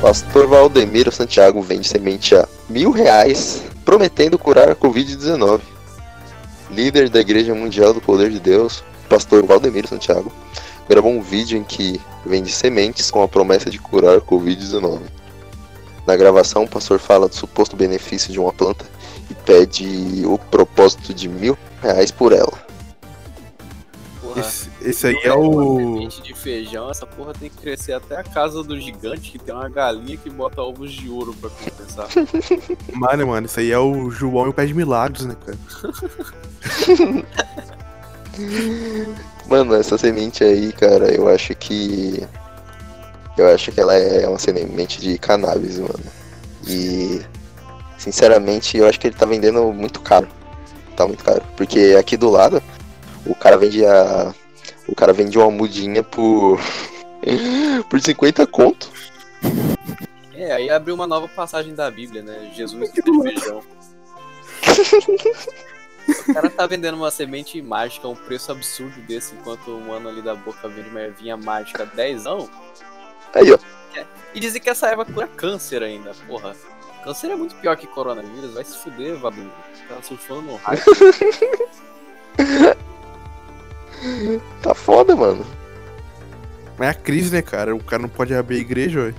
Pastor 0.00 0.48
Valdemiro 0.48 1.12
Santiago 1.12 1.62
vende 1.62 1.86
semente 1.86 2.34
a 2.34 2.48
mil 2.68 2.90
reais, 2.90 3.62
prometendo 3.84 4.36
curar 4.36 4.68
a 4.68 4.74
Covid-19. 4.74 5.60
Líder 6.72 7.08
da 7.08 7.20
Igreja 7.20 7.54
Mundial 7.54 7.94
do 7.94 8.00
Poder 8.00 8.30
de 8.30 8.40
Deus, 8.40 8.82
pastor 9.08 9.46
Valdemiro 9.46 9.86
Santiago, 9.86 10.32
gravou 10.88 11.12
um 11.12 11.22
vídeo 11.22 11.58
em 11.58 11.64
que 11.64 12.00
vende 12.24 12.50
sementes 12.52 13.10
com 13.10 13.22
a 13.22 13.28
promessa 13.28 13.70
de 13.70 13.78
curar 13.78 14.16
a 14.16 14.20
Covid-19. 14.20 15.00
Na 16.06 16.16
gravação, 16.16 16.64
o 16.64 16.68
pastor 16.68 16.98
fala 16.98 17.28
do 17.28 17.34
suposto 17.34 17.76
benefício 17.76 18.32
de 18.32 18.40
uma 18.40 18.52
planta 18.52 18.84
e 19.30 19.34
pede 19.34 20.24
o 20.26 20.36
propósito 20.36 21.14
de 21.14 21.28
mil 21.28 21.56
reais 21.80 22.10
por 22.10 22.32
ela. 22.32 22.52
Porra. 24.20 24.40
Esse, 24.40 24.70
esse 24.82 25.06
aí 25.06 25.16
é 25.22 25.32
uma 25.32 25.62
o. 25.62 25.76
semente 25.76 26.22
de 26.22 26.34
feijão, 26.34 26.90
essa 26.90 27.06
porra 27.06 27.32
tem 27.32 27.48
que 27.48 27.56
crescer 27.56 27.92
até 27.92 28.16
a 28.16 28.24
casa 28.24 28.64
do 28.64 28.78
gigante, 28.80 29.30
que 29.30 29.38
tem 29.38 29.54
uma 29.54 29.68
galinha 29.68 30.16
que 30.16 30.28
bota 30.28 30.60
ovos 30.60 30.92
de 30.92 31.08
ouro 31.08 31.34
pra 31.34 31.50
compensar. 31.50 32.08
Mano, 32.94 33.26
mano, 33.26 33.46
isso 33.46 33.60
aí 33.60 33.70
é 33.70 33.78
o 33.78 34.10
João 34.10 34.46
e 34.46 34.48
o 34.50 34.52
Pé 34.52 34.66
de 34.66 34.74
Milagres, 34.74 35.26
né, 35.26 35.36
cara? 35.44 35.58
Mano, 39.46 39.74
essa 39.74 39.98
semente 39.98 40.44
aí, 40.44 40.72
cara, 40.72 41.12
eu 41.14 41.28
acho 41.28 41.54
que. 41.54 42.22
Eu 43.36 43.48
acho 43.54 43.72
que 43.72 43.80
ela 43.80 43.94
é 43.94 44.28
uma 44.28 44.38
semente 44.38 45.00
de 45.00 45.18
cannabis, 45.18 45.78
mano. 45.78 46.04
E. 46.66 47.20
Sinceramente, 47.98 48.76
eu 48.76 48.86
acho 48.86 48.98
que 48.98 49.06
ele 49.08 49.16
tá 49.16 49.26
vendendo 49.26 49.72
muito 49.72 50.00
caro. 50.00 50.28
Tá 50.96 51.06
muito 51.06 51.24
caro. 51.24 51.42
Porque 51.56 51.96
aqui 51.98 52.16
do 52.16 52.30
lado, 52.30 52.62
o 53.26 53.34
cara 53.34 53.56
vende 53.56 53.84
a. 53.84 54.34
O 54.88 54.94
cara 54.94 55.12
vende 55.12 55.38
uma 55.38 55.50
mudinha 55.50 56.02
por. 56.02 56.60
por 57.88 58.00
50 58.00 58.46
conto. 58.46 58.90
É, 60.34 60.52
aí 60.52 60.70
abriu 60.70 60.94
uma 60.94 61.06
nova 61.06 61.28
passagem 61.28 61.74
da 61.74 61.90
Bíblia, 61.90 62.22
né? 62.22 62.50
Jesus 62.54 62.90
de 62.92 63.02
feijão. 63.02 63.62
O 66.08 66.34
cara 66.34 66.50
tá 66.50 66.66
vendendo 66.66 66.96
uma 66.96 67.10
semente 67.10 67.60
mágica 67.62 68.06
a 68.06 68.10
um 68.10 68.16
preço 68.16 68.52
absurdo 68.52 69.00
desse, 69.02 69.34
enquanto 69.34 69.68
o 69.68 69.80
mano 69.80 70.08
ali 70.08 70.22
da 70.22 70.34
boca 70.34 70.68
vende 70.68 70.88
uma 70.88 71.00
ervinha 71.00 71.36
mágica 71.36 71.86
10 71.86 72.26
anos. 72.26 72.50
Aí, 73.34 73.52
ó. 73.52 73.58
E 74.34 74.40
dizem 74.40 74.60
que 74.60 74.70
essa 74.70 74.88
erva 74.88 75.04
cura 75.04 75.28
câncer 75.28 75.82
ainda, 75.82 76.12
porra. 76.26 76.54
Câncer 77.04 77.30
é 77.30 77.36
muito 77.36 77.54
pior 77.56 77.76
que 77.76 77.86
coronavírus, 77.86 78.54
vai 78.54 78.64
se 78.64 78.78
fuder, 78.78 79.16
vagabundo. 79.16 79.52
Tá 79.88 80.02
surfando 80.02 80.42
no 80.42 80.56
hype. 80.56 80.82
Tá 84.62 84.74
foda, 84.74 85.14
mano. 85.14 85.46
Mas 86.76 86.88
é 86.88 86.90
a 86.90 86.94
crise, 86.94 87.32
né, 87.32 87.42
cara? 87.42 87.74
O 87.74 87.82
cara 87.82 88.02
não 88.02 88.08
pode 88.08 88.34
abrir 88.34 88.56
a 88.56 88.60
igreja, 88.60 89.00
ué. 89.00 89.14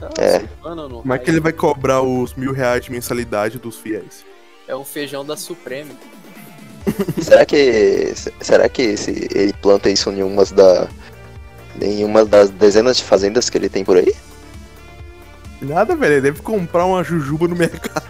Tá 0.00 0.10
É. 0.18 0.40
Como 0.60 1.12
é 1.12 1.18
que 1.18 1.30
ele 1.30 1.40
vai 1.40 1.52
cobrar 1.52 2.02
os 2.02 2.34
mil 2.34 2.52
reais 2.52 2.84
de 2.84 2.90
mensalidade 2.90 3.58
dos 3.58 3.76
fiéis? 3.76 4.24
É 4.66 4.74
o 4.74 4.84
feijão 4.84 5.24
da 5.24 5.36
Supreme. 5.36 5.92
Será 7.22 7.44
que. 7.44 8.14
Será 8.40 8.68
que 8.68 8.82
esse, 8.82 9.28
ele 9.34 9.52
planta 9.54 9.90
isso 9.90 10.10
em 10.10 10.22
umas 10.22 10.52
da. 10.52 10.88
Em 11.80 12.04
uma 12.04 12.24
das 12.24 12.50
dezenas 12.50 12.96
de 12.98 13.04
fazendas 13.04 13.50
que 13.50 13.58
ele 13.58 13.68
tem 13.68 13.84
por 13.84 13.96
aí? 13.96 14.14
Nada, 15.60 15.96
velho. 15.96 16.14
Ele 16.14 16.20
deve 16.20 16.42
comprar 16.42 16.84
uma 16.84 17.02
jujuba 17.02 17.48
no 17.48 17.56
mercado. 17.56 18.04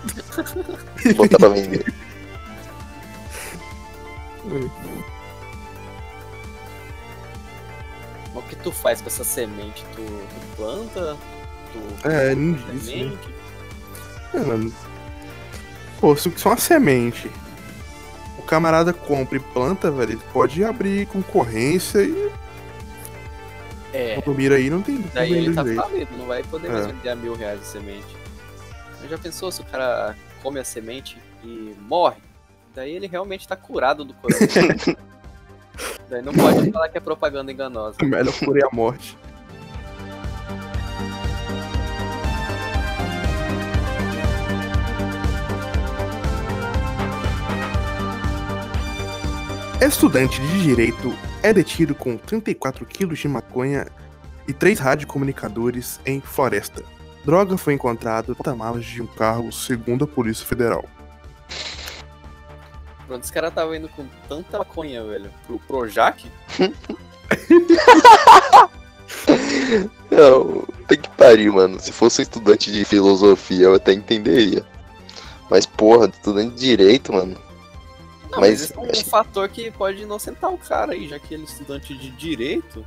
Botar 1.16 1.38
pra 1.38 1.48
vender. 1.48 1.84
Mas 8.34 8.44
o 8.44 8.48
que 8.48 8.56
tu 8.56 8.72
faz 8.72 9.00
com 9.00 9.06
essa 9.08 9.24
semente? 9.24 9.84
Tu, 9.94 10.02
tu 10.02 10.56
planta? 10.56 11.16
Tu 11.72 12.08
É, 12.08 12.34
não 12.34 12.52
disse, 12.54 12.66
né? 12.74 12.80
semente? 12.80 13.34
É, 14.34 14.38
mano. 14.40 14.72
Pô, 16.04 16.14
se 16.14 16.28
é 16.28 16.48
uma 16.50 16.58
semente, 16.58 17.30
o 18.38 18.42
camarada 18.42 18.92
compra 18.92 19.38
e 19.38 19.40
planta, 19.40 19.90
velho, 19.90 20.12
ele 20.12 20.20
pode 20.34 20.62
abrir 20.62 21.06
concorrência 21.06 22.02
e 22.02 22.30
É. 23.90 24.22
o 24.26 24.30
mira 24.32 24.56
aí 24.56 24.68
não 24.68 24.82
tem 24.82 24.96
não 24.96 25.04
Daí 25.14 25.32
ele 25.32 25.54
tá 25.54 25.64
falido, 25.64 26.14
não 26.18 26.26
vai 26.26 26.42
poder 26.42 26.68
mais 26.70 26.84
É. 26.84 26.92
vender 26.92 27.08
a 27.08 27.16
mil 27.16 27.34
reais 27.34 27.58
de 27.60 27.66
semente. 27.68 28.04
Mas 29.00 29.08
já 29.08 29.16
pensou 29.16 29.50
se 29.50 29.62
o 29.62 29.64
cara 29.64 30.14
come 30.42 30.60
a 30.60 30.64
semente 30.64 31.16
e 31.42 31.74
morre? 31.80 32.20
Daí 32.74 32.94
ele 32.94 33.06
realmente 33.06 33.48
tá 33.48 33.56
curado 33.56 34.04
do 34.04 34.12
coronavírus. 34.20 34.94
Daí 36.10 36.20
não 36.20 36.34
pode 36.34 36.70
falar 36.70 36.90
que 36.90 36.98
é 36.98 37.00
propaganda 37.00 37.50
enganosa. 37.50 37.96
Melhor 38.04 38.34
por 38.44 38.62
a 38.62 38.68
morte. 38.70 39.16
Estudante 49.86 50.40
de 50.40 50.62
direito 50.62 51.14
é 51.42 51.52
detido 51.52 51.94
com 51.94 52.16
34 52.16 52.86
quilos 52.86 53.18
de 53.18 53.28
maconha 53.28 53.86
e 54.48 54.52
três 54.54 54.78
radiocomunicadores 54.78 56.00
em 56.06 56.22
floresta. 56.22 56.82
Droga 57.22 57.58
foi 57.58 57.74
encontrada 57.74 58.28
no 58.28 58.34
porta-malas 58.34 58.86
de 58.86 59.02
um 59.02 59.06
carro, 59.06 59.52
segundo 59.52 60.04
a 60.04 60.06
Polícia 60.06 60.46
Federal. 60.46 60.86
Pronto, 63.06 63.24
esse 63.24 63.32
cara 63.32 63.50
tava 63.50 63.76
indo 63.76 63.90
com 63.90 64.06
tanta 64.26 64.56
maconha, 64.56 65.04
velho, 65.04 65.30
pro 65.46 65.58
Projac. 65.58 66.32
Não, 70.10 70.64
tem 70.88 70.98
que 70.98 71.10
pariu, 71.10 71.52
mano. 71.52 71.78
Se 71.78 71.92
fosse 71.92 72.22
um 72.22 72.24
estudante 72.24 72.72
de 72.72 72.86
filosofia, 72.86 73.66
eu 73.66 73.74
até 73.74 73.92
entenderia. 73.92 74.64
Mas, 75.50 75.66
porra, 75.66 76.06
estudante 76.06 76.54
de 76.54 76.60
direito, 76.60 77.12
mano. 77.12 77.36
Não, 78.34 78.40
Mas 78.40 78.50
mas, 78.50 78.62
esse 78.62 78.76
é 78.76 78.80
um 78.80 79.04
fator 79.04 79.48
que 79.48 79.70
pode 79.70 80.02
inocentar 80.02 80.52
o 80.52 80.58
cara 80.58 80.92
aí, 80.92 81.08
já 81.08 81.18
que 81.18 81.34
ele 81.34 81.44
é 81.44 81.46
estudante 81.46 81.96
de 81.96 82.10
direito. 82.10 82.86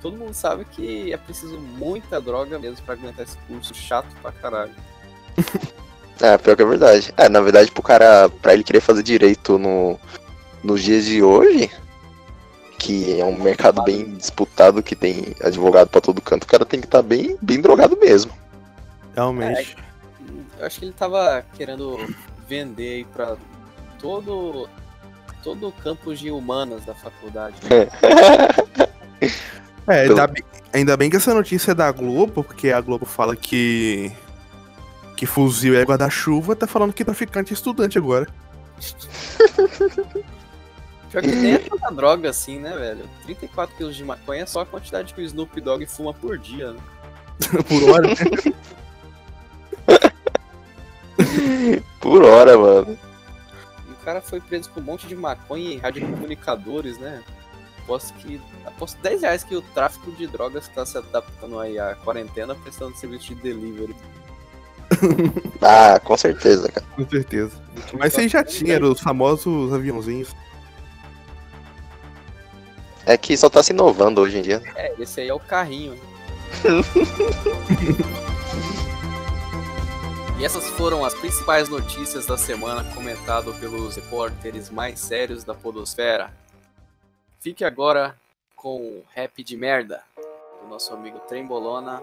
Todo 0.00 0.16
mundo 0.16 0.32
sabe 0.32 0.64
que 0.64 1.12
é 1.12 1.16
preciso 1.16 1.58
muita 1.58 2.20
droga 2.20 2.58
mesmo 2.58 2.84
pra 2.84 2.94
aguentar 2.94 3.24
esse 3.24 3.36
curso 3.48 3.74
chato 3.74 4.14
pra 4.22 4.32
caralho. 4.32 4.74
É, 6.20 6.36
pior 6.36 6.56
que 6.56 6.62
é 6.62 6.66
verdade. 6.66 7.14
É, 7.16 7.28
na 7.28 7.40
verdade, 7.40 7.70
pro 7.70 7.80
cara, 7.80 8.28
pra 8.28 8.52
ele 8.52 8.64
querer 8.64 8.80
fazer 8.80 9.04
direito 9.04 9.56
no, 9.56 9.96
nos 10.64 10.82
dias 10.82 11.04
de 11.04 11.22
hoje, 11.22 11.70
que 12.76 13.20
é 13.20 13.24
um 13.24 13.40
mercado 13.40 13.82
bem 13.84 14.16
disputado, 14.16 14.82
que 14.82 14.96
tem 14.96 15.34
advogado 15.42 15.88
pra 15.88 16.00
todo 16.00 16.20
canto, 16.20 16.42
o 16.42 16.48
cara 16.48 16.66
tem 16.66 16.80
que 16.80 16.86
estar 16.86 17.02
bem, 17.02 17.36
bem 17.40 17.60
drogado 17.60 17.96
mesmo. 17.96 18.32
Realmente. 19.14 19.76
Eu 20.58 20.66
acho 20.66 20.80
que 20.80 20.86
ele 20.86 20.92
tava 20.92 21.44
querendo 21.54 21.96
vender 22.48 22.96
aí 22.96 23.04
pra 23.04 23.36
todo 23.98 24.68
todo 25.42 25.68
o 25.68 25.72
campus 25.72 26.18
de 26.18 26.30
humanas 26.30 26.84
da 26.84 26.94
faculdade. 26.94 27.56
né? 27.64 27.88
É, 29.88 30.02
ainda 30.02 30.26
bem, 30.26 30.44
ainda 30.70 30.96
bem 30.98 31.08
que 31.08 31.16
essa 31.16 31.32
notícia 31.32 31.70
é 31.70 31.74
da 31.74 31.90
Globo, 31.90 32.44
porque 32.44 32.70
a 32.70 32.78
Globo 32.80 33.06
fala 33.06 33.34
que. 33.34 34.12
que 35.16 35.24
fuzil 35.24 35.74
é 35.74 35.82
guarda-chuva, 35.82 36.54
tá 36.54 36.66
falando 36.66 36.92
que 36.92 37.02
traficante 37.02 37.54
é 37.54 37.54
estudante 37.54 37.96
agora. 37.96 38.26
Pior 41.10 41.22
que 41.22 41.28
nem 41.28 41.54
é 41.54 41.58
tanta 41.58 41.90
droga 41.90 42.28
assim, 42.28 42.58
né, 42.58 42.76
velho? 42.76 43.08
34 43.24 43.74
quilos 43.76 43.96
de 43.96 44.04
maconha 44.04 44.42
é 44.42 44.46
só 44.46 44.60
a 44.60 44.66
quantidade 44.66 45.14
que 45.14 45.22
o 45.22 45.24
Snoop 45.24 45.58
Dogg 45.58 45.86
fuma 45.86 46.12
por 46.12 46.36
dia, 46.36 46.72
né? 46.72 46.80
Por 47.66 47.90
hora. 47.90 48.08
né? 48.08 48.14
Por 51.98 52.22
hora, 52.22 52.58
mano. 52.58 52.98
O 54.08 54.10
cara 54.10 54.22
foi 54.22 54.40
preso 54.40 54.70
com 54.70 54.80
um 54.80 54.84
monte 54.84 55.06
de 55.06 55.14
maconha 55.14 55.70
e 55.70 55.76
radiocomunicadores, 55.76 56.96
né? 56.96 57.22
Aposto 57.82 58.14
que. 58.14 58.40
Aposto 58.64 58.98
10 59.02 59.20
reais 59.20 59.44
que 59.44 59.54
o 59.54 59.60
tráfico 59.60 60.10
de 60.12 60.26
drogas 60.26 60.66
tá 60.68 60.86
se 60.86 60.96
adaptando 60.96 61.60
aí 61.60 61.78
à 61.78 61.94
quarentena 61.94 62.54
prestando 62.54 62.96
serviço 62.96 63.34
de 63.34 63.42
delivery. 63.42 63.94
Ah, 65.60 66.00
com 66.00 66.16
certeza, 66.16 66.72
cara. 66.72 66.86
Com 66.96 67.06
certeza. 67.06 67.52
Mas 67.98 68.14
você 68.14 68.26
já 68.26 68.42
tinha, 68.42 68.76
eram 68.76 68.90
os 68.90 69.00
famosos 69.00 69.74
aviãozinhos. 69.74 70.34
É 73.04 73.18
que 73.18 73.36
só 73.36 73.50
tá 73.50 73.62
se 73.62 73.72
inovando 73.72 74.22
hoje 74.22 74.38
em 74.38 74.42
dia. 74.42 74.62
É, 74.74 74.94
esse 74.98 75.20
aí 75.20 75.28
é 75.28 75.34
o 75.34 75.40
carrinho. 75.40 76.00
e 80.38 80.44
essas 80.44 80.68
foram 80.70 81.04
as 81.04 81.14
principais 81.14 81.68
notícias 81.68 82.24
da 82.24 82.38
semana 82.38 82.84
comentado 82.94 83.52
pelos 83.54 83.96
repórteres 83.96 84.70
mais 84.70 85.00
sérios 85.00 85.42
da 85.42 85.52
podosfera. 85.52 86.32
Fique 87.40 87.64
agora 87.64 88.14
com 88.54 88.76
o 88.76 89.04
rap 89.14 89.42
de 89.42 89.56
merda 89.56 90.00
do 90.62 90.68
nosso 90.68 90.94
amigo 90.94 91.18
Trembolona. 91.28 92.00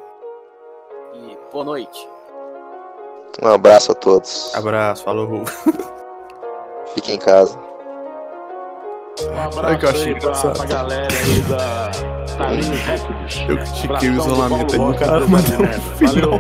E 1.13 1.38
boa 1.52 1.63
noite. 1.63 2.08
Um 3.41 3.48
abraço 3.48 3.93
a 3.93 3.95
todos. 3.95 4.54
Abraço, 4.54 5.04
falou. 5.04 5.45
Fiquem 6.93 7.15
em 7.15 7.19
casa. 7.19 7.58
Um 9.21 9.39
abraço 9.39 9.88
achei 9.88 10.13
aí 10.13 10.19
pra, 10.19 10.32
pra 10.32 10.65
galera 10.65 11.08
aí 11.13 11.41
da 11.41 12.14
Eu 13.48 13.58
critiquei 13.58 14.10
o 14.10 14.13
isolamento 14.13 14.74
aí, 14.74 14.80
o 14.80 14.93
cara 14.93 15.28
mandou 15.28 15.60
Merda. 15.60 15.80
final, 15.98 16.39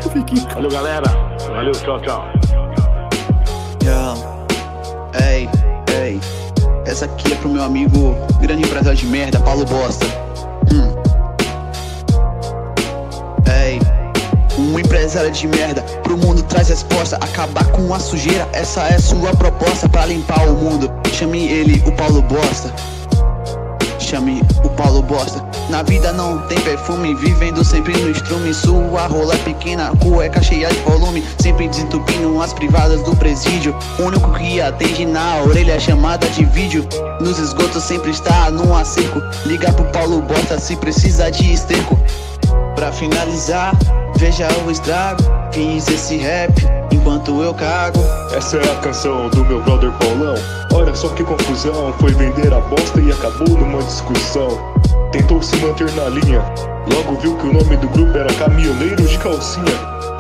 Valeu. 0.53 0.69
galera. 0.71 1.09
Valeu, 1.53 1.71
tchau, 1.71 2.01
tchau. 2.01 2.25
Ei, 5.29 5.49
ei. 6.01 6.19
Essa 6.85 7.05
aqui 7.05 7.31
é 7.33 7.35
pro 7.37 7.49
meu 7.49 7.63
amigo 7.63 8.15
grande 8.41 8.63
empresário 8.63 8.97
de 8.97 9.05
merda, 9.07 9.39
Paulo 9.39 9.65
Bosta. 9.65 10.05
Hum. 10.71 10.93
Ei, 13.63 13.79
um 14.57 14.77
empresário 14.79 15.31
de 15.31 15.47
merda 15.47 15.81
pro 16.03 16.17
mundo 16.17 16.43
traz 16.43 16.69
resposta. 16.69 17.15
Acabar 17.17 17.65
com 17.67 17.93
a 17.93 17.99
sujeira, 17.99 18.47
essa 18.53 18.81
é 18.87 18.99
sua 18.99 19.33
proposta 19.35 19.87
pra 19.87 20.05
limpar 20.05 20.47
o 20.47 20.53
mundo. 20.53 20.91
Chame 21.11 21.47
ele, 21.47 21.81
o 21.87 21.91
Paulo 21.93 22.21
Bosta. 22.21 22.73
Chame 24.05 24.43
o 24.63 24.69
Paulo 24.69 25.01
Bosta. 25.01 25.43
Na 25.67 25.81
vida 25.81 26.13
não 26.13 26.37
tem 26.43 26.59
perfume, 26.61 27.15
vivendo 27.15 27.63
sempre 27.63 27.91
no 27.97 28.11
estrume. 28.11 28.53
Sua 28.53 29.07
rola 29.07 29.33
é 29.33 29.37
pequena, 29.37 29.91
cueca 29.97 30.43
cheia 30.43 30.69
de 30.69 30.79
volume. 30.81 31.23
Sempre 31.39 31.67
desentupindo 31.67 32.39
as 32.39 32.53
privadas 32.53 33.01
do 33.01 33.15
presídio. 33.15 33.75
O 33.97 34.03
único 34.03 34.31
que 34.33 34.61
atende 34.61 35.05
na 35.07 35.37
orelha 35.41 35.73
é 35.73 35.79
chamada 35.79 36.27
de 36.29 36.45
vídeo. 36.45 36.87
Nos 37.19 37.39
esgotos 37.39 37.83
sempre 37.83 38.11
está 38.11 38.51
num 38.51 38.75
acerco. 38.75 39.19
Liga 39.47 39.73
pro 39.73 39.85
Paulo 39.85 40.21
Bosta 40.21 40.59
se 40.59 40.75
precisa 40.75 41.31
de 41.31 41.53
esterco. 41.53 41.99
Pra 42.75 42.91
finalizar, 42.91 43.73
veja 44.17 44.47
o 44.65 44.71
estrago. 44.71 45.23
Fiz 45.51 45.87
esse 45.87 46.17
rap 46.17 46.53
enquanto 46.91 47.41
eu 47.41 47.53
cago. 47.53 47.99
Essa 48.35 48.57
é 48.57 48.71
a 48.71 48.75
canção 48.75 49.29
do 49.29 49.45
meu 49.45 49.61
brother 49.61 49.91
Paulão. 49.93 50.35
Olha 50.73 50.93
só 50.93 51.09
que 51.09 51.23
confusão, 51.23 51.93
foi 51.99 52.11
vender 52.13 52.53
a 52.53 52.59
bosta 52.59 52.99
e 52.99 53.11
acabou 53.11 53.57
numa 53.57 53.81
discussão. 53.83 54.49
Tentou 55.11 55.41
se 55.41 55.55
manter 55.57 55.89
na 55.93 56.09
linha, 56.09 56.43
logo 56.93 57.19
viu 57.21 57.37
que 57.37 57.47
o 57.47 57.53
nome 57.53 57.77
do 57.77 57.87
grupo 57.87 58.17
era 58.17 58.33
Caminhoneiro 58.33 59.07
de 59.07 59.17
Calcinha. 59.17 59.65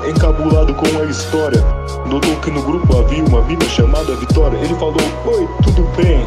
encabulado 0.07 0.73
com 0.75 0.85
a 0.99 1.05
história. 1.05 1.61
Notou 2.05 2.35
que 2.37 2.51
no 2.51 2.61
grupo 2.61 2.97
havia 2.97 3.23
uma 3.25 3.41
mina 3.41 3.65
chamada 3.65 4.15
Vitória. 4.15 4.57
Ele 4.57 4.75
falou: 4.75 4.95
Oi, 5.25 5.49
tudo 5.63 5.83
bem? 5.97 6.25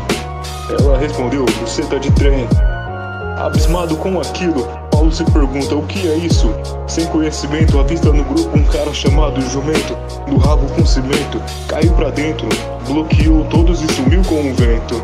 Ela 0.69 0.99
respondeu: 0.99 1.47
Você 1.63 1.83
tá 1.83 1.97
de 1.97 2.11
trem. 2.13 2.47
Abismado 3.39 3.97
com 3.97 4.21
aquilo, 4.21 4.69
Paulo 4.99 5.13
se 5.13 5.23
pergunta: 5.27 5.77
O 5.77 5.87
que 5.87 6.09
é 6.09 6.17
isso? 6.17 6.53
Sem 6.89 7.07
conhecimento, 7.07 7.79
avista 7.79 8.13
no 8.13 8.25
grupo 8.25 8.59
um 8.59 8.65
cara 8.65 8.93
chamado 8.93 9.41
Jumento, 9.43 9.97
no 10.27 10.39
rabo 10.39 10.67
com 10.75 10.85
cimento. 10.85 11.41
Caiu 11.69 11.93
pra 11.93 12.11
dentro, 12.11 12.49
bloqueou 12.85 13.45
todos 13.45 13.81
e 13.81 13.87
sumiu 13.95 14.23
com 14.25 14.51
o 14.51 14.55
vento. 14.55 15.01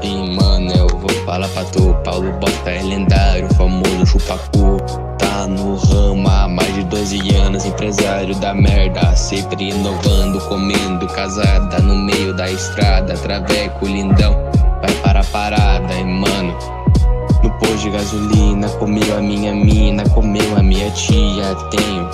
Aí, 0.00 0.36
mano, 0.36 0.70
eu 0.70 0.86
vou 0.86 1.10
falar 1.26 1.48
pra 1.48 1.64
tu. 1.64 1.92
Paulo 2.04 2.30
Bosta 2.34 2.70
é 2.70 2.82
lendário, 2.82 3.52
famoso 3.54 4.06
chupacu. 4.06 4.76
Tá 5.18 5.48
no 5.48 5.74
ramo 5.74 6.28
há 6.28 6.46
mais 6.46 6.72
de 6.74 6.84
12 6.84 7.34
anos, 7.34 7.64
empresário 7.64 8.36
da 8.36 8.54
merda. 8.54 9.16
Sempre 9.16 9.70
inovando, 9.70 10.40
comendo 10.42 11.04
casada 11.08 11.80
no 11.80 11.96
meio 11.96 12.32
da 12.32 12.48
estrada. 12.48 13.14
Traveco 13.14 13.86
lindão, 13.86 14.36
vai 14.80 14.94
para 15.02 15.18
a 15.18 15.24
parada, 15.24 15.92
e 15.94 16.04
mano. 16.04 16.82
No 17.42 17.50
posto 17.58 17.78
de 17.78 17.90
gasolina, 17.90 18.68
comeu 18.70 19.16
a 19.16 19.20
minha 19.20 19.52
mina, 19.54 20.08
comeu 20.10 20.56
a 20.56 20.62
minha 20.62 20.90
tia. 20.92 21.54
Tenho 21.70 22.08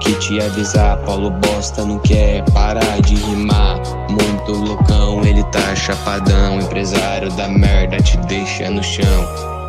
que 0.00 0.14
te 0.14 0.40
avisar, 0.40 0.96
Paulo 0.98 1.30
Bosta 1.30 1.84
não 1.84 1.98
quer 1.98 2.42
parar 2.52 3.00
de 3.02 3.14
rimar. 3.14 3.78
Muito 4.10 4.52
loucão, 4.52 5.24
ele 5.24 5.44
tá 5.44 5.74
chapadão. 5.74 6.60
Empresário 6.60 7.30
da 7.32 7.48
merda 7.48 7.98
te 7.98 8.16
deixa 8.18 8.70
no 8.70 8.82
chão. 8.82 9.26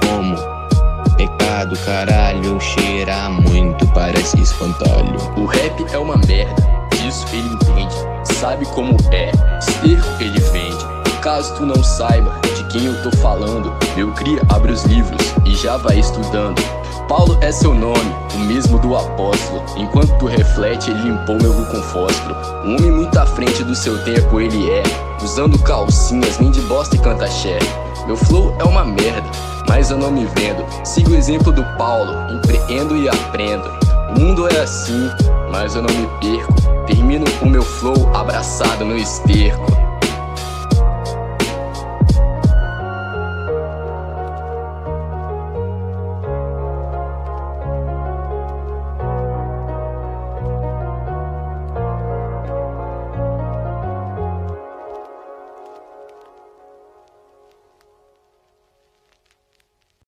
Como? 0.08 0.36
Pecado, 1.18 1.78
caralho, 1.86 2.60
cheira 2.60 3.30
muito, 3.30 3.86
parece 3.94 4.42
espantalho. 4.42 5.16
O 5.38 5.46
rap 5.46 5.86
é 5.92 5.98
uma 5.98 6.18
merda, 6.18 6.90
isso 7.08 7.26
ele 7.32 7.50
entende. 7.50 7.96
Sabe 8.40 8.66
como 8.68 8.98
é, 9.12 9.32
esterco 9.60 10.22
ele 10.22 10.40
vende. 10.40 10.93
Caso 11.24 11.56
tu 11.56 11.66
não 11.66 11.82
saiba 11.82 12.38
de 12.54 12.66
quem 12.66 12.84
eu 12.84 13.02
tô 13.02 13.10
falando, 13.20 13.74
meu 13.96 14.12
cria 14.12 14.42
abre 14.50 14.74
os 14.74 14.84
livros 14.84 15.34
e 15.46 15.56
já 15.56 15.78
vai 15.78 15.98
estudando. 15.98 16.62
Paulo 17.08 17.38
é 17.40 17.50
seu 17.50 17.74
nome, 17.74 18.14
o 18.36 18.40
mesmo 18.40 18.78
do 18.78 18.94
apóstolo. 18.94 19.64
Enquanto 19.78 20.18
tu 20.18 20.26
reflete, 20.26 20.92
ele 20.92 21.04
limpou 21.04 21.38
meu 21.42 21.54
com 21.54 21.82
fósforo. 21.82 22.36
Um 22.66 22.76
homem 22.76 22.92
muito 22.92 23.18
à 23.18 23.26
frente 23.26 23.64
do 23.64 23.74
seu 23.74 24.04
tempo, 24.04 24.42
ele 24.42 24.70
é. 24.70 24.84
Usando 25.24 25.58
calcinhas, 25.60 26.40
nem 26.40 26.52
de 26.52 26.60
bosta 26.64 26.98
e 26.98 27.00
canta 27.00 27.32
xé. 27.32 27.58
Meu 28.06 28.18
flow 28.18 28.54
é 28.60 28.66
uma 28.66 28.84
merda, 28.84 29.24
mas 29.70 29.92
eu 29.92 29.98
não 29.98 30.12
me 30.12 30.26
vendo. 30.26 30.66
Sigo 30.84 31.12
o 31.12 31.16
exemplo 31.16 31.54
do 31.54 31.64
Paulo, 31.78 32.34
empreendo 32.34 32.98
e 32.98 33.08
aprendo. 33.08 33.72
O 34.10 34.20
mundo 34.20 34.46
é 34.50 34.60
assim, 34.60 35.10
mas 35.50 35.74
eu 35.74 35.84
não 35.84 35.96
me 35.96 36.06
perco. 36.20 36.54
Termino 36.86 37.24
o 37.42 37.46
meu 37.48 37.64
flow 37.64 38.14
abraçado 38.14 38.84
no 38.84 38.98
esterco. 38.98 39.83